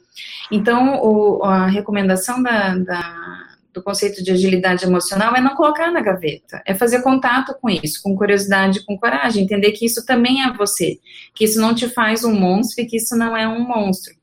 Então, 0.50 1.00
o, 1.02 1.44
a 1.44 1.66
recomendação 1.66 2.42
da, 2.42 2.76
da, 2.76 3.41
do 3.72 3.82
conceito 3.82 4.22
de 4.22 4.30
agilidade 4.30 4.84
emocional 4.84 5.34
é 5.34 5.40
não 5.40 5.54
colocar 5.54 5.90
na 5.90 6.00
gaveta, 6.00 6.62
é 6.66 6.74
fazer 6.74 7.02
contato 7.02 7.54
com 7.60 7.70
isso, 7.70 8.02
com 8.02 8.16
curiosidade, 8.16 8.84
com 8.84 8.98
coragem, 8.98 9.44
entender 9.44 9.72
que 9.72 9.86
isso 9.86 10.04
também 10.04 10.42
é 10.42 10.52
você, 10.52 10.98
que 11.34 11.44
isso 11.44 11.60
não 11.60 11.74
te 11.74 11.88
faz 11.88 12.24
um 12.24 12.34
monstro 12.34 12.82
e 12.82 12.86
que 12.86 12.96
isso 12.96 13.16
não 13.16 13.36
é 13.36 13.48
um 13.48 13.60
monstro. 13.60 14.14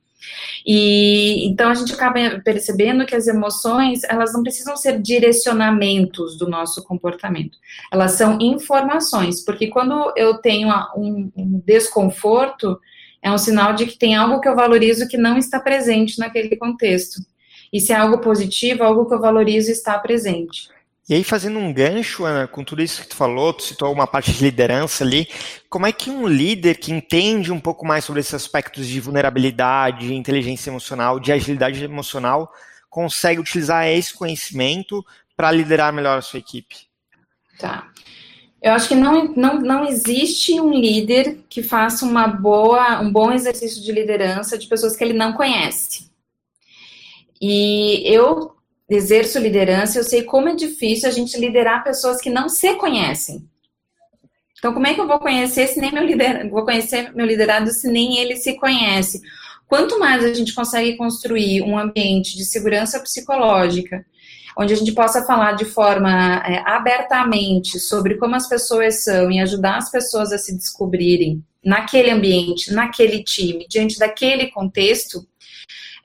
E 0.65 1.48
então 1.48 1.70
a 1.70 1.74
gente 1.74 1.94
acaba 1.94 2.39
percebendo 2.44 3.06
que 3.06 3.15
as 3.15 3.27
emoções, 3.27 4.03
elas 4.03 4.34
não 4.34 4.44
precisam 4.44 4.75
ser 4.75 5.01
direcionamentos 5.01 6.38
do 6.38 6.48
nosso 6.48 6.84
comportamento. 6.84 7.58
Elas 7.91 8.12
são 8.12 8.38
informações, 8.39 9.44
porque 9.44 9.68
quando 9.68 10.13
eu 10.15 10.36
tenho 10.36 10.70
um, 10.96 11.32
um 11.36 11.62
desconforto, 11.65 12.79
é 13.22 13.32
um 13.32 13.38
sinal 13.38 13.74
de 13.74 13.86
que 13.86 13.98
tem 13.98 14.15
algo 14.15 14.39
que 14.39 14.48
eu 14.48 14.56
valorizo 14.56 15.08
que 15.08 15.18
não 15.18 15.38
está 15.38 15.60
presente 15.60 16.20
naquele 16.20 16.56
contexto. 16.56 17.22
E 17.72 17.80
se 17.80 17.94
é 17.94 17.96
algo 17.96 18.20
positivo, 18.20 18.84
algo 18.84 19.06
que 19.06 19.14
eu 19.14 19.22
valorizo 19.22 19.72
está 19.72 19.98
presente. 20.00 20.70
E 21.10 21.16
aí, 21.16 21.24
fazendo 21.24 21.58
um 21.58 21.74
gancho, 21.74 22.24
Ana, 22.24 22.48
com 22.48 22.64
tudo 22.64 22.84
isso 22.84 23.02
que 23.02 23.08
tu 23.08 23.16
falou, 23.16 23.52
tu 23.52 23.64
citou 23.64 23.92
uma 23.92 24.06
parte 24.06 24.32
de 24.32 24.44
liderança 24.44 25.04
ali, 25.04 25.28
como 25.68 25.88
é 25.88 25.92
que 25.92 26.12
um 26.12 26.28
líder 26.28 26.76
que 26.76 26.92
entende 26.92 27.52
um 27.52 27.60
pouco 27.60 27.84
mais 27.84 28.06
sobre 28.06 28.20
esses 28.20 28.36
aspectos 28.36 28.86
de 28.86 29.00
vulnerabilidade, 29.00 30.14
inteligência 30.14 30.70
emocional, 30.70 31.20
de 31.20 31.32
agilidade 31.32 31.84
emocional, 31.84 32.54
consegue 32.92 33.40
utilizar 33.40 33.88
esse 33.88 34.14
conhecimento 34.14 35.04
para 35.36 35.52
liderar 35.52 35.92
melhor 35.92 36.20
a 36.20 36.22
sua 36.22 36.38
equipe? 36.38 36.76
Tá. 37.58 37.88
Eu 38.62 38.74
acho 38.74 38.90
que 38.90 38.96
não, 38.96 39.34
não, 39.36 39.60
não 39.62 39.88
existe 39.88 40.60
um 40.60 40.72
líder 40.72 41.40
que 41.50 41.64
faça 41.64 42.06
uma 42.06 42.28
boa, 42.28 43.00
um 43.00 43.12
bom 43.12 43.32
exercício 43.32 43.82
de 43.82 43.92
liderança 43.92 44.58
de 44.58 44.68
pessoas 44.68 44.96
que 44.96 45.04
ele 45.04 45.14
não 45.14 45.34
conhece. 45.34 46.09
E 47.41 48.03
eu 48.05 48.53
exerço 48.89 49.39
liderança, 49.39 50.00
eu 50.00 50.03
sei 50.03 50.24
como 50.24 50.50
é 50.50 50.55
difícil 50.55 51.08
a 51.08 51.12
gente 51.12 51.38
liderar 51.39 51.84
pessoas 51.84 52.19
que 52.19 52.29
não 52.29 52.50
se 52.50 52.74
conhecem. 52.75 53.48
Então, 54.58 54.74
como 54.74 54.88
é 54.88 54.93
que 54.93 55.00
eu 55.00 55.08
vou 55.08 55.19
conhecer 55.19 55.67
se 55.67 55.79
nem 55.79 55.91
meu 55.91 56.03
lider... 56.03 56.50
vou 56.50 56.65
conhecer 56.65 57.13
meu 57.15 57.25
liderado 57.25 57.72
se 57.72 57.89
nem 57.89 58.17
ele 58.17 58.36
se 58.36 58.58
conhece? 58.58 59.22
Quanto 59.67 60.00
mais 60.00 60.25
a 60.25 60.34
gente 60.34 60.53
consegue 60.53 60.98
construir 60.98 61.62
um 61.62 61.77
ambiente 61.77 62.36
de 62.36 62.43
segurança 62.43 63.00
psicológica, 63.00 64.03
onde 64.58 64.74
a 64.74 64.75
gente 64.75 64.91
possa 64.91 65.24
falar 65.25 65.53
de 65.53 65.63
forma 65.63 66.43
é, 66.46 66.62
abertamente 66.65 67.79
sobre 67.79 68.17
como 68.17 68.36
as 68.36 68.50
pessoas 68.50 69.03
são 69.03 69.31
e 69.31 69.39
ajudar 69.39 69.77
as 69.77 69.89
pessoas 69.89 70.34
a 70.34 70.38
se 70.38 70.58
descobrirem 70.58 71.41
naquele 71.63 72.10
ambiente, 72.10 72.74
naquele 72.74 73.24
time, 73.24 73.65
diante 73.69 73.98
daquele 73.98 74.48
contexto, 74.48 75.25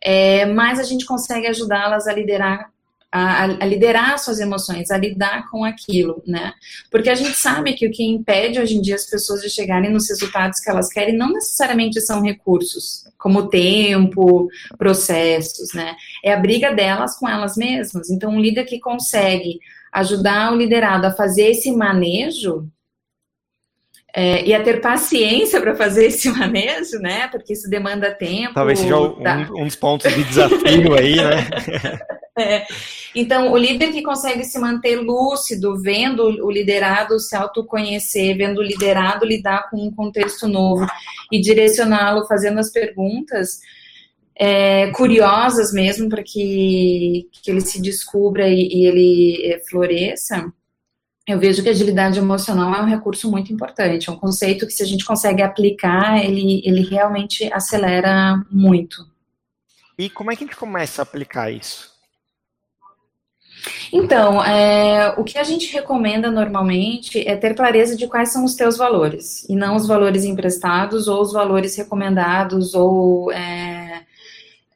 é, 0.05 0.45
mais 0.47 0.79
a 0.79 0.83
gente 0.83 1.07
consegue 1.07 1.47
ajudá-las 1.47 2.07
a 2.07 2.13
liderar 2.13 2.73
a, 3.17 3.45
a, 3.45 3.47
liderar 3.65 4.19
suas 4.19 4.41
emoções, 4.41 4.91
a 4.91 4.99
lidar 4.99 5.49
com 5.49 5.65
aquilo, 5.65 6.21
né? 6.27 6.53
Porque 6.91 7.09
a 7.09 7.15
gente 7.15 7.37
sabe 7.37 7.75
que 7.75 7.87
o 7.87 7.91
que 7.93 8.03
impede 8.03 8.59
hoje 8.59 8.75
em 8.75 8.81
dia 8.81 8.97
as 8.97 9.09
pessoas 9.09 9.41
de 9.41 9.49
chegarem 9.49 9.89
nos 9.89 10.09
resultados 10.09 10.59
que 10.59 10.69
elas 10.69 10.89
querem 10.89 11.17
não 11.17 11.33
necessariamente 11.33 12.01
são 12.01 12.21
recursos, 12.21 13.05
como 13.17 13.49
tempo, 13.49 14.49
processos, 14.77 15.73
né? 15.73 15.95
É 16.25 16.33
a 16.33 16.41
briga 16.41 16.75
delas 16.75 17.17
com 17.17 17.29
elas 17.29 17.57
mesmas. 17.57 18.11
Então, 18.11 18.33
um 18.33 18.41
líder 18.41 18.65
que 18.65 18.81
consegue 18.81 19.61
ajudar 19.93 20.53
o 20.53 20.57
liderado 20.57 21.07
a 21.07 21.13
fazer 21.13 21.51
esse 21.51 21.71
manejo 21.71 22.69
é, 24.15 24.45
e 24.45 24.55
a 24.55 24.63
ter 24.63 24.81
paciência 24.81 25.61
para 25.61 25.75
fazer 25.75 26.07
esse 26.09 26.31
manejo, 26.31 26.99
né? 27.01 27.29
Porque 27.29 27.53
isso 27.53 27.69
demanda 27.69 28.13
tempo. 28.13 28.55
Talvez 28.55 28.79
seja 28.79 28.99
um, 28.99 29.17
um 29.61 29.65
dos 29.65 29.77
pontos 29.77 30.13
de 30.13 30.25
desafio 30.25 30.95
aí, 30.95 31.17
né? 31.17 31.47
É. 32.37 32.67
Então, 33.15 33.53
o 33.53 33.57
líder 33.57 33.93
que 33.93 34.03
consegue 34.03 34.43
se 34.43 34.59
manter 34.59 34.97
lúcido, 34.97 35.81
vendo 35.81 36.25
o 36.45 36.51
liderado 36.51 37.21
se 37.21 37.37
autoconhecer, 37.37 38.37
vendo 38.37 38.59
o 38.59 38.63
liderado 38.63 39.25
lidar 39.25 39.71
com 39.71 39.77
um 39.77 39.95
contexto 39.95 40.49
novo 40.49 40.85
e 41.31 41.41
direcioná-lo 41.41 42.27
fazendo 42.27 42.59
as 42.59 42.73
perguntas 42.73 43.61
é, 44.37 44.91
curiosas 44.91 45.73
mesmo 45.73 46.09
para 46.09 46.25
que, 46.25 47.29
que 47.33 47.51
ele 47.53 47.61
se 47.61 47.81
descubra 47.81 48.49
e, 48.49 48.69
e 48.69 48.87
ele 48.87 49.53
é, 49.53 49.61
floresça, 49.69 50.53
eu 51.27 51.39
vejo 51.39 51.63
que 51.63 51.69
a 51.69 51.73
agilidade 51.73 52.19
emocional 52.19 52.75
é 52.75 52.83
um 52.83 52.87
recurso 52.87 53.31
muito 53.31 53.53
importante, 53.53 54.09
é 54.09 54.13
um 54.13 54.19
conceito 54.19 54.67
que 54.67 54.73
se 54.73 54.83
a 54.83 54.87
gente 54.87 55.05
consegue 55.05 55.43
aplicar, 55.43 56.23
ele, 56.23 56.63
ele 56.65 56.83
realmente 56.83 57.51
acelera 57.53 58.45
muito. 58.51 59.07
E 59.99 60.11
como 60.11 60.31
é 60.31 60.37
que 60.37 60.45
a 60.45 60.47
gente 60.47 60.57
começa 60.57 61.01
a 61.01 61.05
aplicar 61.05 61.51
isso? 61.51 61.95
Então, 63.93 64.45
é, 64.45 65.15
o 65.17 65.25
que 65.25 65.39
a 65.39 65.45
gente 65.45 65.73
recomenda 65.73 66.31
normalmente 66.31 67.27
é 67.27 67.37
ter 67.37 67.55
clareza 67.55 67.97
de 67.97 68.07
quais 68.07 68.31
são 68.31 68.45
os 68.45 68.55
teus 68.55 68.77
valores, 68.77 69.49
e 69.49 69.55
não 69.55 69.77
os 69.77 69.87
valores 69.87 70.25
emprestados 70.25 71.09
ou 71.09 71.23
os 71.23 71.33
valores 71.33 71.77
recomendados 71.77 72.75
ou 72.75 73.33
é, 73.33 73.84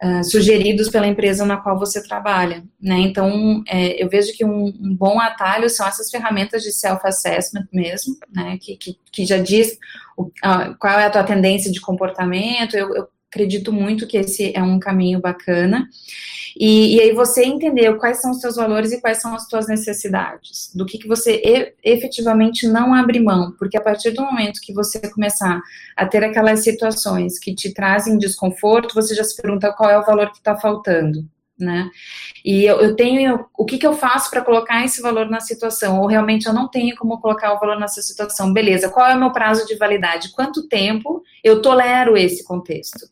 é, 0.00 0.22
sugeridos 0.22 0.88
pela 0.88 1.06
empresa 1.06 1.44
na 1.44 1.56
qual 1.56 1.78
você 1.78 2.02
trabalha. 2.02 2.62
Né? 2.80 2.98
Então, 3.00 3.62
é, 3.66 4.02
eu 4.02 4.08
vejo 4.08 4.32
que 4.32 4.44
um, 4.44 4.66
um, 4.66 4.94
bom 4.94 5.20
atalho 5.20 5.68
são 5.68 5.86
essas 5.86 6.10
ferramentas 6.10 6.62
de 6.62 6.72
self-assessment 6.72 7.66
mesmo, 7.72 8.16
né? 8.32 8.58
que, 8.60 8.76
que, 8.76 8.98
que, 9.10 9.26
já 9.26 9.38
diz 9.38 9.76
o, 10.16 10.30
a, 10.42 10.74
qual 10.74 10.98
é 10.98 11.06
a 11.06 11.10
tua 11.10 11.24
tendência 11.24 11.70
de 11.72 11.80
comportamento. 11.80 12.76
Eu, 12.76 12.94
eu 12.94 13.08
acredito 13.30 13.72
muito 13.72 14.06
que 14.06 14.16
esse 14.16 14.52
é 14.56 14.62
um 14.62 14.78
caminho 14.78 15.20
bacana. 15.20 15.88
E, 16.58 16.96
e, 16.96 17.00
aí 17.00 17.12
você 17.12 17.44
entender 17.44 17.94
quais 17.98 18.20
são 18.20 18.32
os 18.32 18.40
seus 18.40 18.56
valores 18.56 18.90
e 18.90 19.00
quais 19.00 19.20
são 19.20 19.34
as 19.34 19.46
suas 19.48 19.68
necessidades, 19.68 20.72
do 20.74 20.84
que, 20.84 20.98
que 20.98 21.06
você 21.06 21.40
e, 21.44 21.74
efetivamente 21.84 22.66
não 22.66 22.92
abre 22.94 23.20
mão, 23.20 23.52
porque 23.58 23.76
a 23.76 23.80
partir 23.80 24.10
do 24.10 24.22
momento 24.22 24.60
que 24.60 24.72
você 24.72 24.98
começar 25.10 25.60
a 25.96 26.06
ter 26.06 26.24
aquelas 26.24 26.64
situações 26.64 27.38
que 27.38 27.54
te 27.54 27.72
trazem 27.72 28.18
desconforto, 28.18 28.94
você 28.94 29.14
já 29.14 29.22
se 29.22 29.40
pergunta 29.40 29.72
qual 29.72 29.90
é 29.90 29.98
o 29.98 30.04
valor 30.04 30.32
que 30.32 30.38
está 30.38 30.56
faltando 30.56 31.24
né? 31.58 31.90
E 32.44 32.64
eu, 32.64 32.80
eu, 32.80 32.94
tenho, 32.94 33.46
o 33.56 33.64
que, 33.64 33.78
que 33.78 33.86
eu 33.86 33.92
faço 33.92 34.30
para 34.30 34.44
colocar 34.44 34.84
esse 34.84 35.02
valor 35.02 35.28
na 35.28 35.40
situação? 35.40 36.00
Ou 36.00 36.06
realmente 36.06 36.46
eu 36.46 36.52
não 36.52 36.68
tenho 36.68 36.96
como 36.96 37.20
colocar 37.20 37.52
o 37.52 37.58
valor 37.58 37.78
nessa 37.80 38.00
situação? 38.00 38.52
Beleza, 38.52 38.88
qual 38.88 39.08
é 39.08 39.16
o 39.16 39.18
meu 39.18 39.32
prazo 39.32 39.66
de 39.66 39.74
validade? 39.74 40.30
Quanto 40.30 40.68
tempo 40.68 41.22
eu 41.42 41.60
tolero 41.60 42.16
esse 42.16 42.44
contexto? 42.44 43.08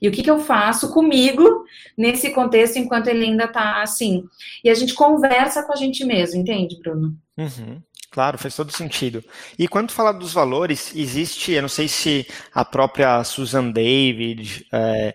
E 0.00 0.08
o 0.08 0.12
que, 0.12 0.22
que 0.22 0.30
eu 0.30 0.38
faço 0.38 0.92
comigo 0.92 1.64
nesse 1.96 2.30
contexto 2.30 2.78
enquanto 2.78 3.08
ele 3.08 3.24
ainda 3.24 3.44
está 3.44 3.82
assim? 3.82 4.24
E 4.62 4.70
a 4.70 4.74
gente 4.74 4.94
conversa 4.94 5.62
com 5.62 5.72
a 5.72 5.76
gente 5.76 6.04
mesmo, 6.04 6.40
entende, 6.40 6.78
Bruno? 6.80 7.16
Uhum. 7.36 7.82
Claro, 8.10 8.38
faz 8.38 8.56
todo 8.56 8.72
sentido. 8.72 9.22
E 9.58 9.68
quando 9.68 9.92
fala 9.92 10.12
dos 10.12 10.32
valores, 10.32 10.94
existe, 10.96 11.52
eu 11.52 11.62
não 11.62 11.68
sei 11.68 11.88
se 11.88 12.26
a 12.54 12.64
própria 12.64 13.22
Susan 13.22 13.70
David 13.70 14.66
é, 14.72 15.14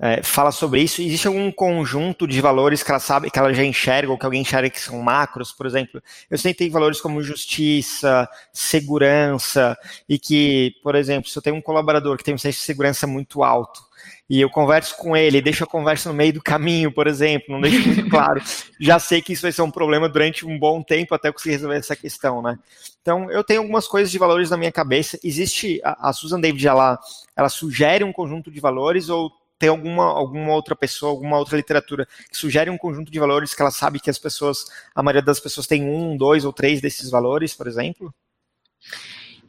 é, 0.00 0.22
fala 0.22 0.50
sobre 0.50 0.80
isso. 0.80 1.02
Existe 1.02 1.26
algum 1.26 1.52
conjunto 1.52 2.26
de 2.26 2.40
valores 2.40 2.82
que 2.82 2.90
ela 2.90 2.98
sabe, 2.98 3.30
que 3.30 3.38
ela 3.38 3.52
já 3.52 3.62
enxerga, 3.62 4.10
ou 4.10 4.18
que 4.18 4.24
alguém 4.24 4.40
enxerga 4.40 4.70
que 4.70 4.80
são 4.80 4.98
macros, 5.02 5.52
por 5.52 5.66
exemplo? 5.66 6.02
Eu 6.30 6.38
sei 6.38 6.54
que 6.54 6.60
tem 6.60 6.70
valores 6.70 7.02
como 7.02 7.22
justiça, 7.22 8.26
segurança, 8.50 9.76
e 10.08 10.18
que, 10.18 10.74
por 10.82 10.94
exemplo, 10.94 11.28
se 11.28 11.36
eu 11.36 11.42
tenho 11.42 11.56
um 11.56 11.60
colaborador 11.60 12.16
que 12.16 12.24
tem 12.24 12.34
um 12.34 12.38
senso 12.38 12.58
de 12.58 12.64
segurança 12.64 13.06
muito 13.06 13.42
alto, 13.42 13.90
e 14.28 14.40
eu 14.40 14.48
converso 14.48 14.96
com 14.96 15.14
ele, 15.14 15.42
deixo 15.42 15.64
a 15.64 15.66
conversa 15.66 16.08
no 16.08 16.14
meio 16.14 16.32
do 16.32 16.42
caminho, 16.42 16.90
por 16.90 17.06
exemplo, 17.06 17.52
não 17.52 17.60
deixo 17.60 17.86
muito 17.86 18.08
claro, 18.08 18.40
já 18.80 18.98
sei 18.98 19.20
que 19.20 19.34
isso 19.34 19.42
vai 19.42 19.52
ser 19.52 19.60
um 19.60 19.70
problema 19.70 20.08
durante 20.08 20.46
um 20.46 20.58
bom 20.58 20.82
tempo 20.82 21.14
até 21.14 21.28
eu 21.28 21.32
conseguir 21.34 21.56
resolver 21.56 21.76
essa 21.76 21.96
questão, 21.96 22.40
né? 22.40 22.58
Então, 23.02 23.30
eu 23.30 23.42
tenho 23.42 23.60
algumas 23.60 23.86
coisas 23.86 24.10
de 24.10 24.18
valores 24.18 24.48
na 24.48 24.56
minha 24.56 24.70
cabeça. 24.70 25.18
Existe, 25.24 25.80
a, 25.82 26.10
a 26.10 26.12
Susan 26.12 26.40
David, 26.40 26.66
ela, 26.66 26.98
ela 27.36 27.48
sugere 27.48 28.04
um 28.04 28.12
conjunto 28.12 28.50
de 28.50 28.60
valores 28.60 29.08
ou 29.08 29.30
tem 29.60 29.68
alguma, 29.68 30.04
alguma 30.04 30.54
outra 30.54 30.74
pessoa, 30.74 31.12
alguma 31.12 31.38
outra 31.38 31.58
literatura 31.58 32.08
que 32.30 32.36
sugere 32.36 32.70
um 32.70 32.78
conjunto 32.78 33.12
de 33.12 33.20
valores 33.20 33.54
que 33.54 33.60
ela 33.60 33.70
sabe 33.70 34.00
que 34.00 34.08
as 34.08 34.18
pessoas, 34.18 34.64
a 34.94 35.02
maioria 35.02 35.22
das 35.22 35.38
pessoas 35.38 35.66
tem 35.66 35.84
um, 35.84 36.16
dois 36.16 36.46
ou 36.46 36.52
três 36.52 36.80
desses 36.80 37.10
valores, 37.10 37.54
por 37.54 37.68
exemplo? 37.68 38.12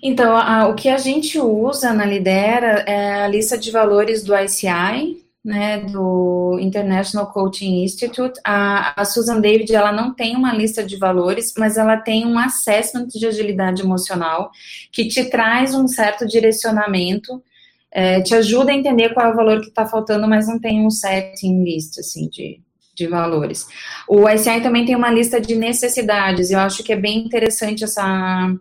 Então, 0.03 0.36
a, 0.36 0.68
o 0.68 0.75
que 0.75 0.89
a 0.89 0.98
gente 0.98 1.39
usa 1.39 1.94
na 1.94 2.06
Lidera 2.06 2.84
é 2.86 3.24
a 3.24 3.27
lista 3.30 3.58
de 3.58 3.72
valores 3.72 4.22
do 4.22 4.36
ICI, 4.36 5.24
né, 5.44 5.80
do 5.80 6.58
International 6.60 7.27
Coaching 7.32 7.82
Institute. 7.82 8.38
A, 8.44 9.01
a, 9.01 9.06
Susan 9.06 9.39
David, 9.39 9.74
ela 9.74 9.94
não 9.94 10.13
tem 10.13 10.36
uma 10.36 10.53
lista 10.53 10.84
de 10.84 10.98
valores, 10.98 11.53
mas 11.58 11.77
ela 11.77 11.96
tem 11.96 12.27
um 12.27 12.38
assessment 12.38 13.08
de 13.08 13.25
agilidade 13.25 13.82
emocional 13.82 14.51
que 14.91 15.08
te 15.08 15.24
traz 15.30 15.74
um 15.74 15.88
certo 15.88 16.27
direcionamento 16.27 17.41
é, 17.91 18.21
te 18.21 18.33
ajuda 18.33 18.71
a 18.71 18.75
entender 18.75 19.13
qual 19.13 19.27
é 19.27 19.31
o 19.31 19.36
valor 19.36 19.60
que 19.60 19.67
está 19.67 19.86
faltando, 19.86 20.27
mas 20.27 20.48
não 20.48 20.60
tem 20.60 20.86
um 20.86 20.89
setting 20.89 21.63
list, 21.63 22.00
assim, 22.00 22.29
de, 22.29 22.62
de 22.95 23.07
valores. 23.07 23.67
O 24.07 24.27
ICI 24.29 24.62
também 24.62 24.86
tem 24.86 24.95
uma 24.95 25.12
lista 25.12 25.41
de 25.41 25.55
necessidades, 25.55 26.51
eu 26.51 26.60
acho 26.60 26.83
que 26.83 26.93
é 26.93 26.95
bem 26.95 27.19
interessante 27.19 27.83
essa, 27.83 28.53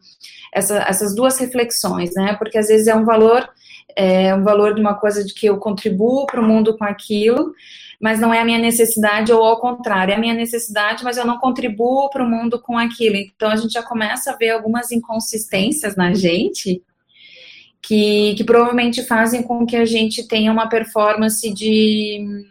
essa, 0.52 0.78
essas 0.78 1.14
duas 1.14 1.38
reflexões, 1.38 2.12
né, 2.14 2.34
porque 2.34 2.58
às 2.58 2.68
vezes 2.68 2.88
é 2.88 2.94
um 2.94 3.04
valor, 3.04 3.48
é 3.94 4.34
um 4.34 4.42
valor 4.42 4.74
de 4.74 4.80
uma 4.80 4.94
coisa 4.94 5.24
de 5.24 5.32
que 5.32 5.46
eu 5.46 5.58
contribuo 5.58 6.26
para 6.26 6.40
o 6.40 6.44
mundo 6.44 6.76
com 6.76 6.84
aquilo, 6.84 7.54
mas 8.00 8.18
não 8.18 8.32
é 8.32 8.40
a 8.40 8.44
minha 8.44 8.58
necessidade, 8.58 9.30
ou 9.30 9.44
ao 9.44 9.60
contrário, 9.60 10.12
é 10.12 10.16
a 10.16 10.18
minha 10.18 10.32
necessidade, 10.32 11.04
mas 11.04 11.18
eu 11.18 11.24
não 11.26 11.38
contribuo 11.38 12.08
para 12.08 12.24
o 12.24 12.28
mundo 12.28 12.58
com 12.58 12.78
aquilo. 12.78 13.16
Então 13.16 13.50
a 13.50 13.56
gente 13.56 13.72
já 13.72 13.82
começa 13.82 14.32
a 14.32 14.36
ver 14.36 14.50
algumas 14.50 14.90
inconsistências 14.90 15.96
na 15.96 16.14
gente 16.14 16.82
que, 17.82 18.34
que 18.34 18.44
provavelmente 18.44 19.02
fazem 19.02 19.42
com 19.42 19.66
que 19.66 19.76
a 19.76 19.84
gente 19.84 20.26
tenha 20.26 20.52
uma 20.52 20.68
performance 20.68 21.52
de, 21.52 22.44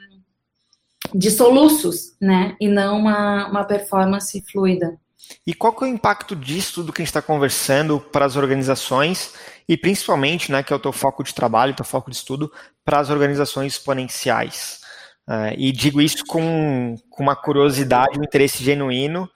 de 1.13 1.32
soluços, 1.32 2.15
né? 2.20 2.56
E 2.60 2.68
não 2.68 3.00
uma, 3.00 3.48
uma 3.48 3.63
performance 3.63 4.44
fluida. 4.52 4.98
E 5.46 5.54
qual 5.54 5.74
que 5.74 5.84
é 5.84 5.88
o 5.88 5.89
impacto 5.89 6.36
disso 6.36 6.76
tudo 6.76 6.92
que 6.92 7.02
a 7.02 7.04
gente 7.04 7.10
está 7.10 7.22
conversando 7.22 8.00
para 8.00 8.26
as 8.26 8.36
organizações 8.36 9.34
e 9.68 9.78
principalmente, 9.78 10.52
né, 10.52 10.63
que 10.63 10.74
é 10.74 10.76
o 10.76 10.80
teu 10.80 10.92
foco 10.92 11.24
de 11.24 11.34
trabalho, 11.34 11.76
teu 11.76 11.86
foco 11.86 12.10
de 12.10 12.18
estudo, 12.18 12.52
para 12.84 13.00
as 13.00 13.10
organizações 13.10 13.74
exponenciais? 13.74 14.79
Uh, 15.30 15.54
e 15.60 15.72
digo 15.72 16.02
isso 16.02 16.26
com, 16.26 16.96
com 17.08 17.22
uma 17.22 17.36
curiosidade, 17.36 18.18
um 18.18 18.24
interesse 18.24 18.63
genuíno, 18.63 19.30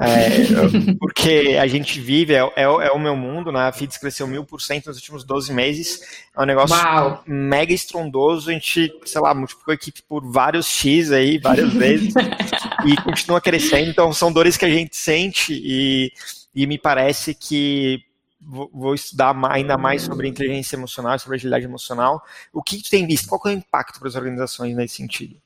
é, 0.00 0.94
porque 1.00 1.58
a 1.60 1.66
gente 1.66 2.00
vive, 2.00 2.34
é, 2.34 2.38
é, 2.54 2.62
é, 2.62 2.92
o 2.92 3.00
meu 3.00 3.16
mundo, 3.16 3.50
né? 3.50 3.62
a 3.62 3.72
FIDS 3.72 3.98
cresceu 3.98 4.28
mil 4.28 4.44
por 4.44 4.62
cento 4.62 4.86
nos 4.86 4.98
últimos 4.98 5.24
12 5.24 5.52
meses, 5.52 6.02
é 6.36 6.40
um 6.40 6.44
negócio 6.46 6.76
Uau. 6.76 7.24
mega 7.26 7.72
estrondoso, 7.72 8.48
a 8.48 8.52
gente, 8.52 8.92
sei 9.04 9.20
lá, 9.20 9.34
multiplicou 9.34 9.72
a 9.72 9.74
equipe 9.74 10.00
por 10.08 10.24
vários 10.24 10.68
X 10.68 11.10
aí, 11.10 11.36
várias 11.38 11.72
vezes, 11.72 12.14
e 12.86 12.94
continua 13.02 13.40
crescendo, 13.40 13.90
então 13.90 14.12
são 14.12 14.32
dores 14.32 14.56
que 14.56 14.66
a 14.66 14.70
gente 14.70 14.94
sente, 14.94 15.52
e, 15.52 16.12
e 16.54 16.64
me 16.64 16.78
parece 16.78 17.34
que 17.34 18.04
vou 18.40 18.94
estudar 18.94 19.36
ainda 19.50 19.76
mais 19.76 20.02
sobre 20.02 20.28
inteligência 20.28 20.76
emocional, 20.76 21.18
sobre 21.18 21.36
agilidade 21.36 21.64
emocional. 21.64 22.22
O 22.52 22.62
que 22.62 22.82
tu 22.82 22.90
tem 22.90 23.06
visto? 23.06 23.28
Qual 23.28 23.40
é 23.46 23.48
o 23.48 23.58
impacto 23.58 23.98
para 23.98 24.08
as 24.08 24.14
organizações 24.14 24.74
nesse 24.74 24.96
sentido? 24.96 25.36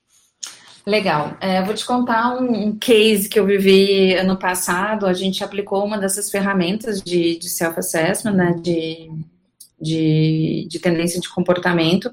Legal. 0.87 1.37
É, 1.41 1.63
vou 1.63 1.75
te 1.75 1.85
contar 1.85 2.37
um, 2.37 2.69
um, 2.69 2.79
case 2.79 3.29
que 3.29 3.39
eu 3.39 3.47
vivi 3.47 4.15
ano 4.15 4.39
passado. 4.39 5.07
A 5.07 5.15
gente 5.15 5.43
aplicou 5.43 5.85
uma 5.85 5.99
dessas 5.99 6.31
ferramentas 6.31 7.03
de, 7.03 7.39
de 7.39 7.49
self-assessment, 7.49 8.35
né, 8.35 8.53
de 8.61 9.11
de, 9.85 10.67
de 10.69 10.79
tendência 10.81 11.21
de 11.21 11.29
comportamento. 11.29 12.11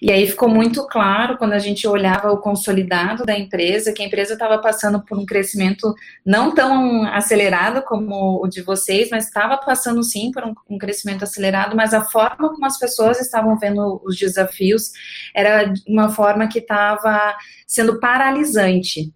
E 0.00 0.10
aí 0.10 0.26
ficou 0.26 0.48
muito 0.48 0.86
claro 0.86 1.36
quando 1.36 1.52
a 1.52 1.58
gente 1.58 1.86
olhava 1.86 2.30
o 2.30 2.38
consolidado 2.38 3.26
da 3.26 3.36
empresa, 3.36 3.92
que 3.92 4.02
a 4.02 4.06
empresa 4.06 4.34
estava 4.34 4.58
passando 4.58 5.02
por 5.02 5.18
um 5.18 5.26
crescimento 5.26 5.94
não 6.24 6.54
tão 6.54 7.04
acelerado 7.04 7.82
como 7.82 8.42
o 8.42 8.48
de 8.48 8.62
vocês, 8.62 9.10
mas 9.10 9.26
estava 9.26 9.56
passando 9.58 10.02
sim 10.02 10.30
por 10.30 10.44
um, 10.44 10.54
um 10.70 10.78
crescimento 10.78 11.24
acelerado, 11.24 11.76
mas 11.76 11.92
a 11.92 12.04
forma 12.04 12.50
como 12.50 12.64
as 12.64 12.78
pessoas 12.78 13.20
estavam 13.20 13.58
vendo 13.58 14.00
os 14.04 14.16
desafios 14.16 14.92
era 15.34 15.72
uma 15.86 16.08
forma 16.08 16.48
que 16.48 16.60
estava 16.60 17.34
sendo 17.66 17.98
paralisante. 17.98 19.12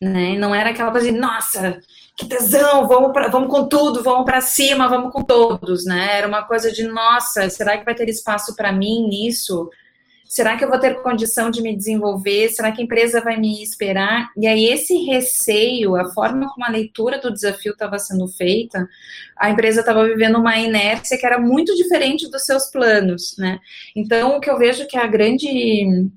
Né? 0.00 0.36
Não 0.36 0.54
era 0.54 0.70
aquela 0.70 0.90
coisa 0.90 1.10
de, 1.10 1.18
nossa, 1.18 1.80
que 2.16 2.26
tesão, 2.26 2.88
vamos, 2.88 3.12
pra, 3.12 3.28
vamos 3.28 3.50
com 3.50 3.68
tudo, 3.68 4.02
vamos 4.02 4.24
para 4.24 4.40
cima, 4.40 4.88
vamos 4.88 5.12
com 5.12 5.22
todos, 5.22 5.84
né? 5.84 6.16
Era 6.16 6.26
uma 6.26 6.42
coisa 6.44 6.72
de, 6.72 6.84
nossa, 6.84 7.50
será 7.50 7.76
que 7.76 7.84
vai 7.84 7.94
ter 7.94 8.08
espaço 8.08 8.56
para 8.56 8.72
mim 8.72 9.06
nisso? 9.06 9.68
Será 10.24 10.56
que 10.56 10.64
eu 10.64 10.68
vou 10.68 10.80
ter 10.80 11.00
condição 11.02 11.50
de 11.50 11.62
me 11.62 11.76
desenvolver? 11.76 12.48
Será 12.48 12.72
que 12.72 12.80
a 12.80 12.84
empresa 12.84 13.20
vai 13.20 13.38
me 13.38 13.62
esperar? 13.62 14.30
E 14.36 14.46
aí, 14.46 14.64
esse 14.64 15.04
receio, 15.04 15.94
a 15.94 16.10
forma 16.12 16.48
como 16.52 16.66
a 16.66 16.70
leitura 16.70 17.20
do 17.20 17.32
desafio 17.32 17.72
estava 17.72 17.98
sendo 17.98 18.26
feita, 18.26 18.88
a 19.36 19.50
empresa 19.50 19.80
estava 19.80 20.04
vivendo 20.04 20.38
uma 20.38 20.58
inércia 20.58 21.18
que 21.18 21.26
era 21.26 21.38
muito 21.38 21.74
diferente 21.76 22.30
dos 22.30 22.44
seus 22.44 22.66
planos, 22.68 23.36
né? 23.38 23.60
Então, 23.94 24.36
o 24.36 24.40
que 24.40 24.50
eu 24.50 24.58
vejo 24.58 24.86
que 24.88 24.96
a 24.96 25.06
grande 25.06 26.08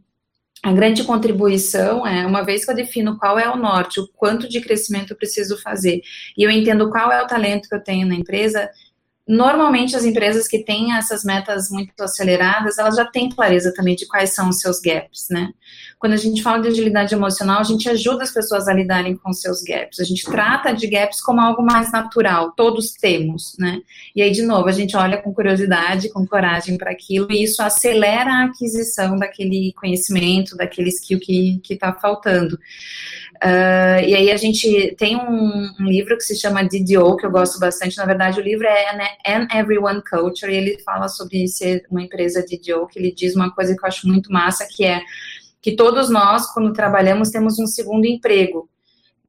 a 0.62 0.74
grande 0.74 1.04
contribuição 1.04 2.06
é, 2.06 2.26
uma 2.26 2.43
vez 2.43 2.65
que 2.65 2.72
eu 2.72 2.76
defino 2.76 3.17
qual 3.17 3.39
é 3.39 3.50
o 3.50 3.56
norte, 3.56 4.00
o 4.00 4.08
quanto 4.08 4.50
de 4.50 4.60
crescimento 4.60 5.12
eu 5.12 5.17
preciso 5.17 5.58
fazer, 5.62 6.02
e 6.38 6.43
eu 6.43 6.50
entendo 6.50 6.89
qual 6.89 7.12
é 7.12 7.24
o 7.24 7.28
talento 7.28 7.69
que 7.69 7.76
eu 7.76 7.84
tenho 7.84 8.06
na 8.06 8.15
empresa, 8.15 8.69
normalmente 9.29 9.95
as 9.95 10.03
empresas 10.03 10.47
que 10.47 10.63
têm 10.63 10.95
essas 10.95 11.23
metas 11.23 11.69
muito 11.69 11.93
aceleradas, 12.01 12.79
elas 12.79 12.95
já 12.95 13.05
têm 13.05 13.29
clareza 13.29 13.71
também 13.71 13.95
de 13.95 14.07
quais 14.07 14.33
são 14.33 14.49
os 14.49 14.59
seus 14.59 14.79
gaps, 14.79 15.27
né? 15.29 15.49
Quando 15.99 16.13
a 16.13 16.17
gente 16.17 16.41
fala 16.41 16.59
de 16.59 16.69
agilidade 16.69 17.13
emocional, 17.13 17.59
a 17.59 17.63
gente 17.63 17.87
ajuda 17.87 18.23
as 18.23 18.31
pessoas 18.31 18.67
a 18.67 18.73
lidarem 18.73 19.15
com 19.15 19.31
seus 19.31 19.61
gaps. 19.61 19.99
A 19.99 20.03
gente 20.03 20.23
trata 20.23 20.73
de 20.73 20.87
gaps 20.87 21.21
como 21.21 21.41
algo 21.41 21.61
mais 21.61 21.91
natural, 21.91 22.53
todos 22.53 22.93
temos, 22.93 23.55
né? 23.59 23.81
E 24.15 24.23
aí, 24.23 24.31
de 24.31 24.41
novo, 24.41 24.67
a 24.67 24.71
gente 24.71 24.97
olha 24.97 25.21
com 25.21 25.31
curiosidade, 25.31 26.09
com 26.09 26.25
coragem 26.25 26.75
para 26.75 26.89
aquilo, 26.89 27.31
e 27.31 27.43
isso 27.43 27.61
acelera 27.61 28.31
a 28.31 28.45
aquisição 28.45 29.15
daquele 29.15 29.73
conhecimento, 29.79 30.57
daquele 30.57 30.89
skill 30.89 31.19
que 31.19 31.61
está 31.69 31.93
faltando. 31.93 32.57
Uh, 33.41 34.04
e 34.06 34.13
aí 34.15 34.32
a 34.32 34.36
gente 34.36 34.95
tem 34.97 35.15
um, 35.15 35.71
um, 35.80 35.86
livro 35.86 36.17
que 36.17 36.23
se 36.23 36.36
chama 36.36 36.62
DDO, 36.62 37.15
que 37.15 37.25
eu 37.25 37.32
gosto 37.32 37.58
bastante. 37.58 37.95
Na 37.97 38.06
verdade, 38.06 38.39
o 38.39 38.43
livro 38.43 38.67
é 38.67 38.95
né, 38.97 39.08
And 39.25 39.47
Everyone 39.58 40.02
Culture, 40.04 40.52
e 40.52 40.58
ele 40.58 40.80
fala 40.84 41.08
sobre 41.08 41.47
ser 41.47 41.86
uma 41.89 42.02
empresa 42.02 42.43
DDO, 42.43 42.88
que 42.88 42.99
ele 42.99 43.13
diz 43.13 43.36
uma 43.36 43.49
coisa 43.49 43.73
que 43.73 43.82
eu 43.82 43.88
acho 43.88 44.08
muito 44.08 44.32
massa, 44.32 44.67
que 44.69 44.84
é 44.84 45.02
que 45.62 45.73
todos 45.75 46.10
nós, 46.10 46.52
quando 46.54 46.73
trabalhamos, 46.73 47.30
temos 47.30 47.58
um 47.60 47.67
segundo 47.67 48.06
emprego, 48.06 48.69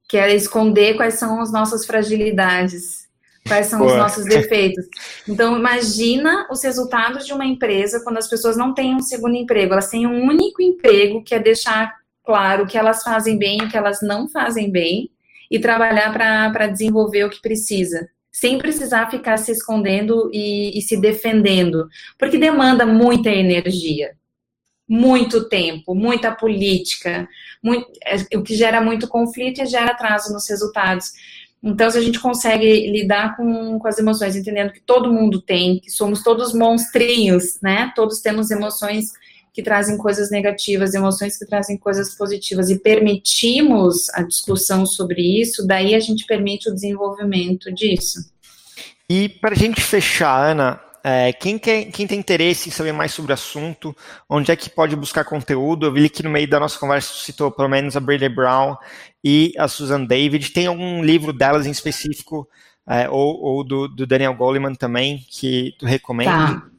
que 0.08 0.16
é 0.16 0.34
esconder 0.34 0.96
quais 0.96 1.14
são 1.14 1.40
as 1.40 1.52
nossas 1.52 1.86
fragilidades. 1.86 3.08
quais 3.46 3.66
são 3.66 3.78
Boa. 3.78 3.92
os 3.92 3.96
nossos 3.96 4.24
defeitos. 4.24 4.86
Então, 5.26 5.56
imagina 5.56 6.48
os 6.50 6.62
resultados 6.62 7.24
de 7.24 7.32
uma 7.32 7.46
empresa 7.46 8.02
quando 8.02 8.18
as 8.18 8.28
pessoas 8.28 8.56
não 8.56 8.74
têm 8.74 8.94
um 8.94 9.00
segundo 9.00 9.36
emprego, 9.36 9.72
elas 9.72 9.88
têm 9.88 10.06
um 10.06 10.26
único 10.26 10.60
emprego 10.60 11.22
que 11.22 11.34
é 11.34 11.38
deixar 11.38 11.99
claro 12.30 12.62
o 12.62 12.66
que 12.66 12.78
elas 12.78 13.02
fazem 13.02 13.36
bem 13.36 13.60
o 13.60 13.68
que 13.68 13.76
elas 13.76 14.00
não 14.00 14.28
fazem 14.28 14.70
bem 14.70 15.10
e 15.50 15.58
trabalhar 15.58 16.12
para 16.12 16.68
desenvolver 16.68 17.24
o 17.24 17.30
que 17.30 17.42
precisa. 17.42 18.08
Sem 18.30 18.56
precisar 18.56 19.10
ficar 19.10 19.36
se 19.36 19.50
escondendo 19.50 20.30
e, 20.32 20.78
e 20.78 20.82
se 20.82 20.96
defendendo, 20.96 21.88
porque 22.16 22.38
demanda 22.38 22.86
muita 22.86 23.30
energia 23.30 24.12
muito 24.88 25.48
tempo, 25.48 25.94
muita 25.94 26.32
política, 26.32 27.28
muito, 27.62 27.86
é, 28.04 28.36
o 28.36 28.42
que 28.42 28.56
gera 28.56 28.80
muito 28.80 29.06
conflito 29.06 29.62
e 29.62 29.66
gera 29.66 29.92
atraso 29.92 30.32
nos 30.32 30.48
resultados. 30.48 31.12
Então, 31.62 31.88
se 31.88 31.96
a 31.96 32.00
gente 32.00 32.18
consegue 32.18 32.90
lidar 32.90 33.36
com, 33.36 33.78
com 33.78 33.86
as 33.86 33.98
emoções, 33.98 34.34
entendendo 34.34 34.72
que 34.72 34.80
todo 34.80 35.12
mundo 35.12 35.40
tem, 35.40 35.78
que 35.78 35.90
somos 35.92 36.24
todos 36.24 36.52
monstrinhos, 36.52 37.60
né? 37.62 37.92
Todos 37.94 38.20
temos 38.20 38.50
emoções 38.50 39.12
que 39.60 39.62
trazem 39.62 39.98
coisas 39.98 40.30
negativas, 40.30 40.94
emoções 40.94 41.38
que 41.38 41.44
trazem 41.44 41.76
coisas 41.76 42.14
positivas, 42.14 42.70
e 42.70 42.78
permitimos 42.78 44.08
a 44.14 44.22
discussão 44.22 44.86
sobre 44.86 45.20
isso, 45.40 45.66
daí 45.66 45.94
a 45.94 46.00
gente 46.00 46.24
permite 46.24 46.70
o 46.70 46.74
desenvolvimento 46.74 47.72
disso. 47.72 48.20
E 49.08 49.28
para 49.28 49.52
a 49.52 49.58
gente 49.58 49.82
fechar, 49.82 50.52
Ana, 50.52 50.80
é, 51.04 51.32
quem, 51.32 51.58
quer, 51.58 51.86
quem 51.86 52.06
tem 52.06 52.18
interesse 52.18 52.68
em 52.68 52.72
saber 52.72 52.92
mais 52.92 53.12
sobre 53.12 53.32
o 53.32 53.34
assunto, 53.34 53.94
onde 54.28 54.50
é 54.50 54.56
que 54.56 54.70
pode 54.70 54.96
buscar 54.96 55.24
conteúdo? 55.24 55.86
Eu 55.86 55.92
vi 55.92 56.08
que 56.08 56.22
no 56.22 56.30
meio 56.30 56.48
da 56.48 56.60
nossa 56.60 56.78
conversa 56.78 57.12
citou 57.12 57.50
pelo 57.50 57.68
menos 57.68 57.96
a 57.96 58.00
Brady 58.00 58.28
Brown 58.28 58.76
e 59.22 59.52
a 59.58 59.68
Susan 59.68 60.04
David. 60.04 60.50
Tem 60.52 60.66
algum 60.66 61.02
livro 61.02 61.32
delas 61.32 61.66
em 61.66 61.70
específico, 61.70 62.48
é, 62.88 63.08
ou, 63.10 63.40
ou 63.42 63.64
do, 63.64 63.88
do, 63.88 64.06
Daniel 64.06 64.34
Goleman 64.34 64.74
também, 64.74 65.24
que 65.30 65.74
tu 65.78 65.86
recomenda? 65.86 66.30
Tá. 66.30 66.69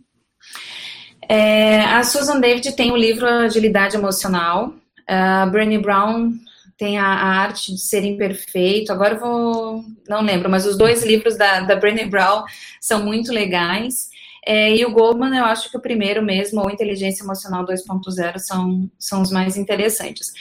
É, 1.34 1.80
a 1.86 2.04
Susan 2.04 2.42
David 2.42 2.74
tem 2.74 2.92
o 2.92 2.98
livro 2.98 3.26
Agilidade 3.26 3.96
Emocional. 3.96 4.74
A 5.08 5.46
Brené 5.46 5.78
Brown 5.78 6.34
tem 6.78 6.98
a, 6.98 7.06
a, 7.06 7.28
arte 7.40 7.72
de 7.72 7.80
ser 7.80 8.04
imperfeito. 8.04 8.92
Agora 8.92 9.14
eu 9.14 9.20
vou. 9.22 9.86
Não 10.10 10.22
lembro, 10.22 10.50
mas 10.50 10.66
os 10.66 10.78
dois 10.78 11.06
livros 11.06 11.38
da, 11.38 11.62
da 11.62 11.78
Brené 11.78 12.06
Brown 12.06 12.44
são 12.82 13.06
muito 13.06 13.32
legais. 13.32 14.10
É, 14.46 14.76
e 14.76 14.84
o 14.84 14.92
Goldman, 14.92 15.38
eu 15.38 15.46
acho 15.46 15.72
que 15.72 15.78
o 15.78 15.82
primeiro 15.82 16.22
mesmo, 16.22 16.60
ou 16.60 16.70
Inteligência 16.70 17.24
Emocional 17.24 17.66
2.0, 17.66 18.38
são, 18.38 18.92
são 19.00 19.22
os 19.22 19.32
mais 19.32 19.56
interessantes. 19.56 20.34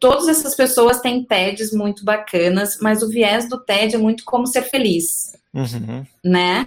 Todas 0.00 0.28
essas 0.28 0.54
pessoas 0.54 1.02
têm 1.02 1.24
TEDs 1.24 1.74
muito 1.74 2.06
bacanas, 2.06 2.78
mas 2.80 3.02
o 3.02 3.08
viés 3.10 3.50
do 3.50 3.60
TED 3.62 3.96
é 3.96 3.98
muito 3.98 4.24
como 4.24 4.46
ser 4.46 4.62
feliz. 4.62 5.36
Uhum. 5.54 6.04
Né? 6.22 6.66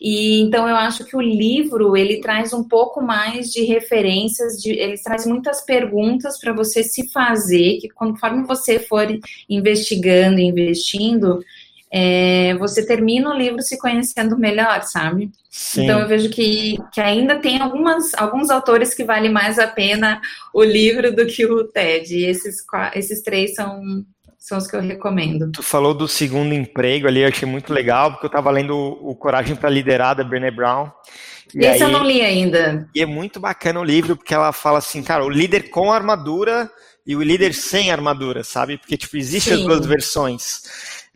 E 0.00 0.42
então 0.42 0.68
eu 0.68 0.76
acho 0.76 1.04
que 1.04 1.16
o 1.16 1.20
livro 1.20 1.96
ele 1.96 2.20
traz 2.20 2.52
um 2.52 2.62
pouco 2.62 3.00
mais 3.02 3.50
de 3.50 3.64
referências, 3.64 4.60
de, 4.60 4.70
ele 4.70 4.98
traz 4.98 5.26
muitas 5.26 5.62
perguntas 5.62 6.38
para 6.38 6.52
você 6.52 6.82
se 6.82 7.10
fazer, 7.10 7.78
que 7.80 7.88
conforme 7.88 8.46
você 8.46 8.78
for 8.78 9.06
investigando, 9.48 10.40
investindo, 10.40 11.42
é, 11.90 12.54
você 12.56 12.84
termina 12.84 13.30
o 13.30 13.36
livro 13.36 13.62
se 13.62 13.78
conhecendo 13.78 14.38
melhor, 14.38 14.82
sabe? 14.82 15.30
Sim. 15.50 15.84
Então 15.84 16.00
eu 16.00 16.08
vejo 16.08 16.28
que, 16.28 16.76
que 16.92 17.00
ainda 17.00 17.38
tem 17.38 17.58
algumas, 17.58 18.12
alguns 18.14 18.50
autores 18.50 18.92
que 18.92 19.04
vale 19.04 19.30
mais 19.30 19.58
a 19.58 19.66
pena 19.66 20.20
o 20.52 20.62
livro 20.62 21.14
do 21.14 21.26
que 21.26 21.46
o 21.46 21.64
TED. 21.64 22.14
E 22.14 22.24
esses, 22.26 22.56
esses 22.94 23.22
três 23.22 23.54
são 23.54 24.04
são 24.48 24.56
os 24.56 24.66
que 24.66 24.74
eu 24.74 24.80
recomendo. 24.80 25.52
Tu 25.52 25.62
falou 25.62 25.92
do 25.92 26.08
segundo 26.08 26.54
emprego 26.54 27.06
ali, 27.06 27.20
eu 27.20 27.28
achei 27.28 27.46
muito 27.46 27.70
legal, 27.70 28.12
porque 28.12 28.24
eu 28.24 28.28
estava 28.28 28.50
lendo 28.50 28.74
o, 28.74 29.14
Coragem 29.14 29.54
para 29.54 29.68
Liderar, 29.68 30.16
da 30.16 30.24
Brené 30.24 30.50
Brown. 30.50 30.90
Esse 31.54 31.66
aí, 31.66 31.80
eu 31.80 31.90
não 31.90 32.02
li 32.02 32.22
ainda. 32.22 32.88
E 32.94 33.02
é 33.02 33.06
muito 33.06 33.38
bacana 33.38 33.78
o 33.78 33.84
livro, 33.84 34.16
porque 34.16 34.32
ela 34.32 34.50
fala 34.50 34.78
assim, 34.78 35.02
cara, 35.02 35.22
o 35.22 35.28
líder 35.28 35.68
com 35.68 35.92
armadura 35.92 36.70
e 37.06 37.14
o 37.14 37.22
líder 37.22 37.52
sem 37.52 37.90
armadura, 37.90 38.42
sabe? 38.42 38.78
Porque, 38.78 38.96
tipo, 38.96 39.18
existem 39.18 39.52
as 39.52 39.62
duas 39.62 39.84
versões. 39.84 40.62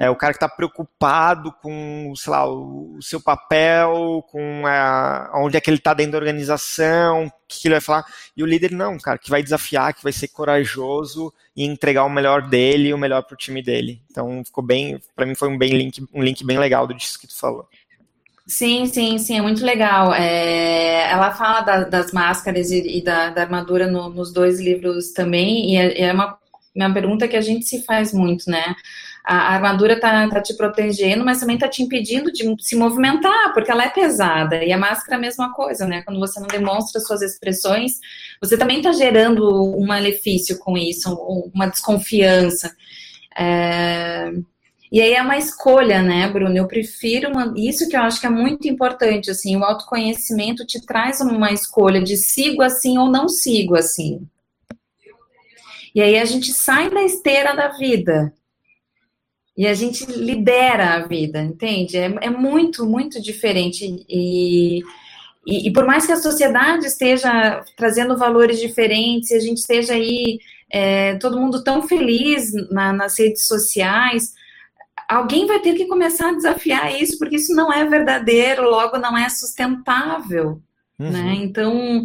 É 0.02 0.10
o 0.10 0.16
cara 0.16 0.32
que 0.32 0.38
está 0.38 0.48
preocupado 0.48 1.52
com, 1.62 2.12
sei 2.16 2.32
lá, 2.32 2.44
o, 2.44 2.98
seu 3.00 3.20
papel, 3.20 4.24
com 4.32 4.66
a, 4.66 5.30
onde 5.36 5.56
é 5.56 5.60
que 5.60 5.70
ele 5.70 5.76
está 5.76 5.94
dentro 5.94 6.10
da 6.10 6.18
organização, 6.18 7.26
o 7.26 7.30
que, 7.46 7.60
que 7.60 7.68
ele 7.68 7.76
vai 7.76 7.80
falar. 7.80 8.04
E 8.36 8.42
o 8.42 8.46
líder 8.46 8.72
não, 8.72 8.98
cara, 8.98 9.16
que 9.16 9.30
vai 9.30 9.44
desafiar, 9.44 9.94
que 9.94 10.02
vai 10.02 10.12
ser 10.12 10.26
corajoso 10.26 11.32
e 11.54 11.64
entregar 11.64 12.04
o 12.04 12.10
melhor 12.10 12.48
dele 12.48 12.88
e 12.88 12.92
o 12.94 12.98
melhor 12.98 13.22
para 13.22 13.34
o 13.34 13.36
time 13.36 13.62
dele. 13.62 14.02
Então 14.10 14.44
ficou 14.44 14.64
bem, 14.64 14.98
para 15.14 15.24
mim 15.24 15.36
foi 15.36 15.48
um 15.48 15.56
bem 15.56 15.70
link, 15.70 16.04
um 16.12 16.20
link 16.20 16.44
bem 16.44 16.58
legal 16.58 16.84
do 16.84 16.94
disso 16.94 17.20
que 17.20 17.28
tu 17.28 17.38
falou. 17.38 17.68
Sim, 18.44 18.86
sim, 18.86 19.18
sim, 19.18 19.38
é 19.38 19.40
muito 19.40 19.64
legal. 19.64 20.12
É, 20.12 21.12
ela 21.12 21.30
fala 21.30 21.60
da, 21.60 21.84
das 21.84 22.10
máscaras 22.10 22.72
e, 22.72 22.98
e 22.98 23.04
da, 23.04 23.30
da, 23.30 23.42
armadura 23.42 23.86
no, 23.86 24.08
nos 24.08 24.32
dois 24.32 24.58
livros 24.58 25.12
também, 25.12 25.74
e 25.74 25.76
é, 25.76 26.06
é 26.06 26.12
uma, 26.12 26.36
uma 26.74 26.92
pergunta 26.92 27.28
que 27.28 27.36
a 27.36 27.40
gente 27.40 27.66
se 27.66 27.84
faz 27.84 28.12
muito, 28.12 28.50
né? 28.50 28.74
A, 29.24 29.54
armadura 29.54 29.98
tá, 30.00 30.28
tá 30.28 30.40
te 30.42 30.54
protegendo, 30.56 31.24
mas 31.24 31.40
também 31.40 31.56
tá 31.56 31.68
te 31.68 31.82
impedindo 31.82 32.32
de 32.32 32.44
se 32.61 32.74
movimentar, 32.74 33.52
porque 33.54 33.70
ela 33.70 33.85
é 33.85 33.88
pesada. 33.88 34.64
E 34.64 34.72
a 34.72 34.78
máscara 34.78 35.14
é 35.14 35.18
a 35.18 35.20
mesma 35.20 35.52
coisa, 35.52 35.87
né? 35.87 36.02
Quando 36.02 36.18
você 36.18 36.40
não 36.40 36.48
demonstra 36.48 37.00
suas 37.00 37.22
expressões, 37.22 37.98
você 38.40 38.58
também 38.58 38.82
tá 38.82 38.92
gerando 38.92 39.44
um 39.76 39.87
malefício 39.87 40.58
com 40.58 40.76
isso, 40.76 41.14
uma 41.54 41.66
desconfiança. 41.66 42.74
É... 43.38 44.32
E 44.90 45.00
aí 45.00 45.14
é 45.14 45.22
uma 45.22 45.38
escolha, 45.38 46.02
né, 46.02 46.28
Bruno? 46.28 46.56
Eu 46.56 46.66
prefiro 46.66 47.30
uma... 47.30 47.54
isso 47.56 47.88
que 47.88 47.96
eu 47.96 48.02
acho 48.02 48.20
que 48.20 48.26
é 48.26 48.30
muito 48.30 48.68
importante, 48.68 49.30
assim, 49.30 49.56
o 49.56 49.64
autoconhecimento 49.64 50.66
te 50.66 50.85
traz 50.85 51.20
uma 51.20 51.52
escolha 51.52 52.02
de 52.02 52.16
sigo 52.16 52.61
assim 52.61 52.98
ou 52.98 53.08
não 53.11 53.28
sigo 53.28 53.76
assim. 53.76 54.26
E 55.94 56.00
aí 56.00 56.18
a 56.18 56.24
gente 56.24 56.52
sai 56.52 56.90
da 56.90 57.02
esteira 57.02 57.54
da 57.54 57.68
vida. 57.68 58.35
E 59.62 59.66
a 59.68 59.75
gente 59.75 60.05
lidera 60.07 60.94
a 60.94 61.07
vida, 61.07 61.40
entende? 61.40 61.96
É, 61.96 62.12
é 62.22 62.29
muito, 62.29 62.85
muito 62.85 63.22
diferente. 63.22 63.85
E, 64.09 64.81
e, 65.46 65.68
e, 65.68 65.72
por 65.72 65.87
mais 65.87 66.05
que 66.05 66.11
a 66.11 66.16
sociedade 66.16 66.85
esteja 66.85 67.62
trazendo 67.77 68.18
valores 68.18 68.59
diferentes, 68.59 69.31
e 69.31 69.37
a 69.37 69.38
gente 69.38 69.59
esteja 69.59 69.94
aí, 69.94 70.40
é, 70.68 71.14
todo 71.14 71.38
mundo 71.38 71.62
tão 71.62 71.87
feliz 71.87 72.51
na, 72.72 72.92
nas 72.92 73.16
redes 73.16 73.46
sociais, 73.46 74.33
alguém 75.09 75.46
vai 75.46 75.61
ter 75.61 75.75
que 75.75 75.87
começar 75.87 76.31
a 76.31 76.35
desafiar 76.35 77.01
isso, 77.01 77.16
porque 77.16 77.37
isso 77.37 77.55
não 77.55 77.72
é 77.72 77.85
verdadeiro, 77.85 78.68
logo 78.68 78.98
não 78.98 79.16
é 79.16 79.29
sustentável. 79.29 80.61
Né? 80.98 81.07
Uhum. 81.07 81.12
Né? 81.12 81.35
Então, 81.37 82.03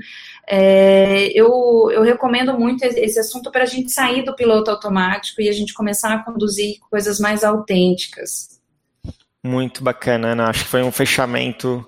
é, 0.49 1.27
eu, 1.37 1.91
eu 1.91 2.01
recomendo 2.01 2.57
muito 2.57 2.81
esse 2.83 3.19
assunto 3.19 3.51
para 3.51 3.63
a 3.63 3.65
gente 3.65 3.91
sair 3.91 4.23
do 4.23 4.33
piloto 4.33 4.71
automático 4.71 5.41
e 5.41 5.49
a 5.49 5.51
gente 5.51 5.73
começar 5.73 6.13
a 6.13 6.23
conduzir 6.23 6.77
coisas 6.89 7.19
mais 7.19 7.43
autênticas. 7.43 8.57
Muito 9.43 9.83
bacana, 9.83 10.29
Ana. 10.29 10.49
Acho 10.49 10.63
que 10.63 10.69
foi 10.69 10.83
um 10.83 10.91
fechamento 10.91 11.85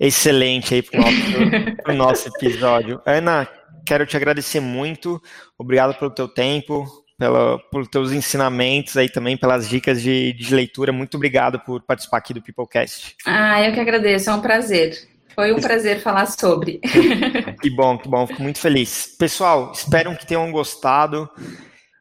excelente 0.00 0.74
aí 0.74 0.82
para 0.82 1.00
o 1.00 1.04
nosso, 1.04 1.92
nosso 1.94 2.28
episódio. 2.28 3.00
Ana, 3.06 3.48
quero 3.86 4.04
te 4.04 4.16
agradecer 4.16 4.58
muito. 4.58 5.22
Obrigado 5.56 5.94
pelo 5.94 6.10
teu 6.10 6.26
tempo, 6.26 6.84
pela, 7.16 7.58
pelos 7.70 7.88
teus 7.88 8.10
ensinamentos 8.10 8.96
aí 8.96 9.08
também, 9.08 9.36
pelas 9.36 9.68
dicas 9.68 10.02
de, 10.02 10.32
de 10.32 10.54
leitura. 10.54 10.92
Muito 10.92 11.16
obrigado 11.16 11.60
por 11.60 11.82
participar 11.82 12.18
aqui 12.18 12.34
do 12.34 12.42
Peoplecast. 12.42 13.14
Ah, 13.24 13.62
eu 13.62 13.72
que 13.72 13.78
agradeço. 13.78 14.28
É 14.28 14.34
um 14.34 14.40
prazer. 14.40 15.11
Foi 15.34 15.52
um 15.52 15.60
prazer 15.60 16.00
falar 16.00 16.26
sobre. 16.26 16.80
Que 17.60 17.70
bom, 17.70 17.96
que 17.96 18.08
bom, 18.08 18.26
fico 18.26 18.42
muito 18.42 18.58
feliz. 18.58 19.14
Pessoal, 19.16 19.70
espero 19.72 20.16
que 20.16 20.26
tenham 20.26 20.50
gostado 20.50 21.30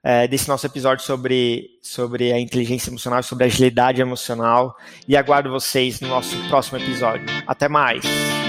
é, 0.03 0.27
desse 0.27 0.47
nosso 0.47 0.65
episódio 0.65 1.05
sobre, 1.05 1.69
sobre 1.83 2.33
a 2.33 2.39
inteligência 2.39 2.89
emocional, 2.89 3.21
sobre 3.21 3.43
a 3.43 3.47
agilidade 3.47 4.01
emocional 4.01 4.75
e 5.07 5.15
aguardo 5.15 5.51
vocês 5.51 6.01
no 6.01 6.07
nosso 6.07 6.35
próximo 6.47 6.79
episódio. 6.79 7.27
Até 7.45 7.69
mais! 7.69 8.40